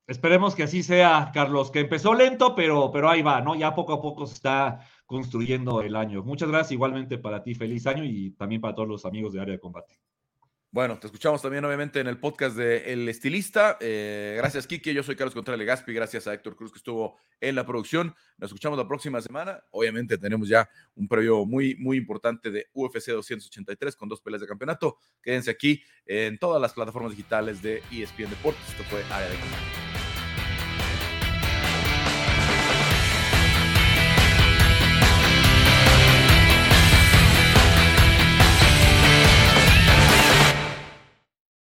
[0.08, 3.56] Esperemos que así sea, Carlos, que empezó lento, pero, pero ahí va, ¿no?
[3.56, 6.24] Ya poco a poco se está construyendo el año.
[6.24, 9.54] Muchas gracias igualmente para ti, feliz año y también para todos los amigos de área
[9.54, 10.00] de combate.
[10.74, 13.78] Bueno, te escuchamos también obviamente en el podcast de El Estilista.
[13.82, 14.94] Eh, gracias, Kike.
[14.94, 15.92] Yo soy Carlos Contreras Gaspi.
[15.92, 18.16] Gracias a Héctor Cruz que estuvo en la producción.
[18.38, 19.62] Nos escuchamos la próxima semana.
[19.72, 24.48] Obviamente tenemos ya un previo muy, muy importante de UFC 283 con dos peleas de
[24.48, 24.96] campeonato.
[25.22, 28.64] Quédense aquí en todas las plataformas digitales de ESPN Deportes.
[28.70, 29.91] Esto fue Área de Combate.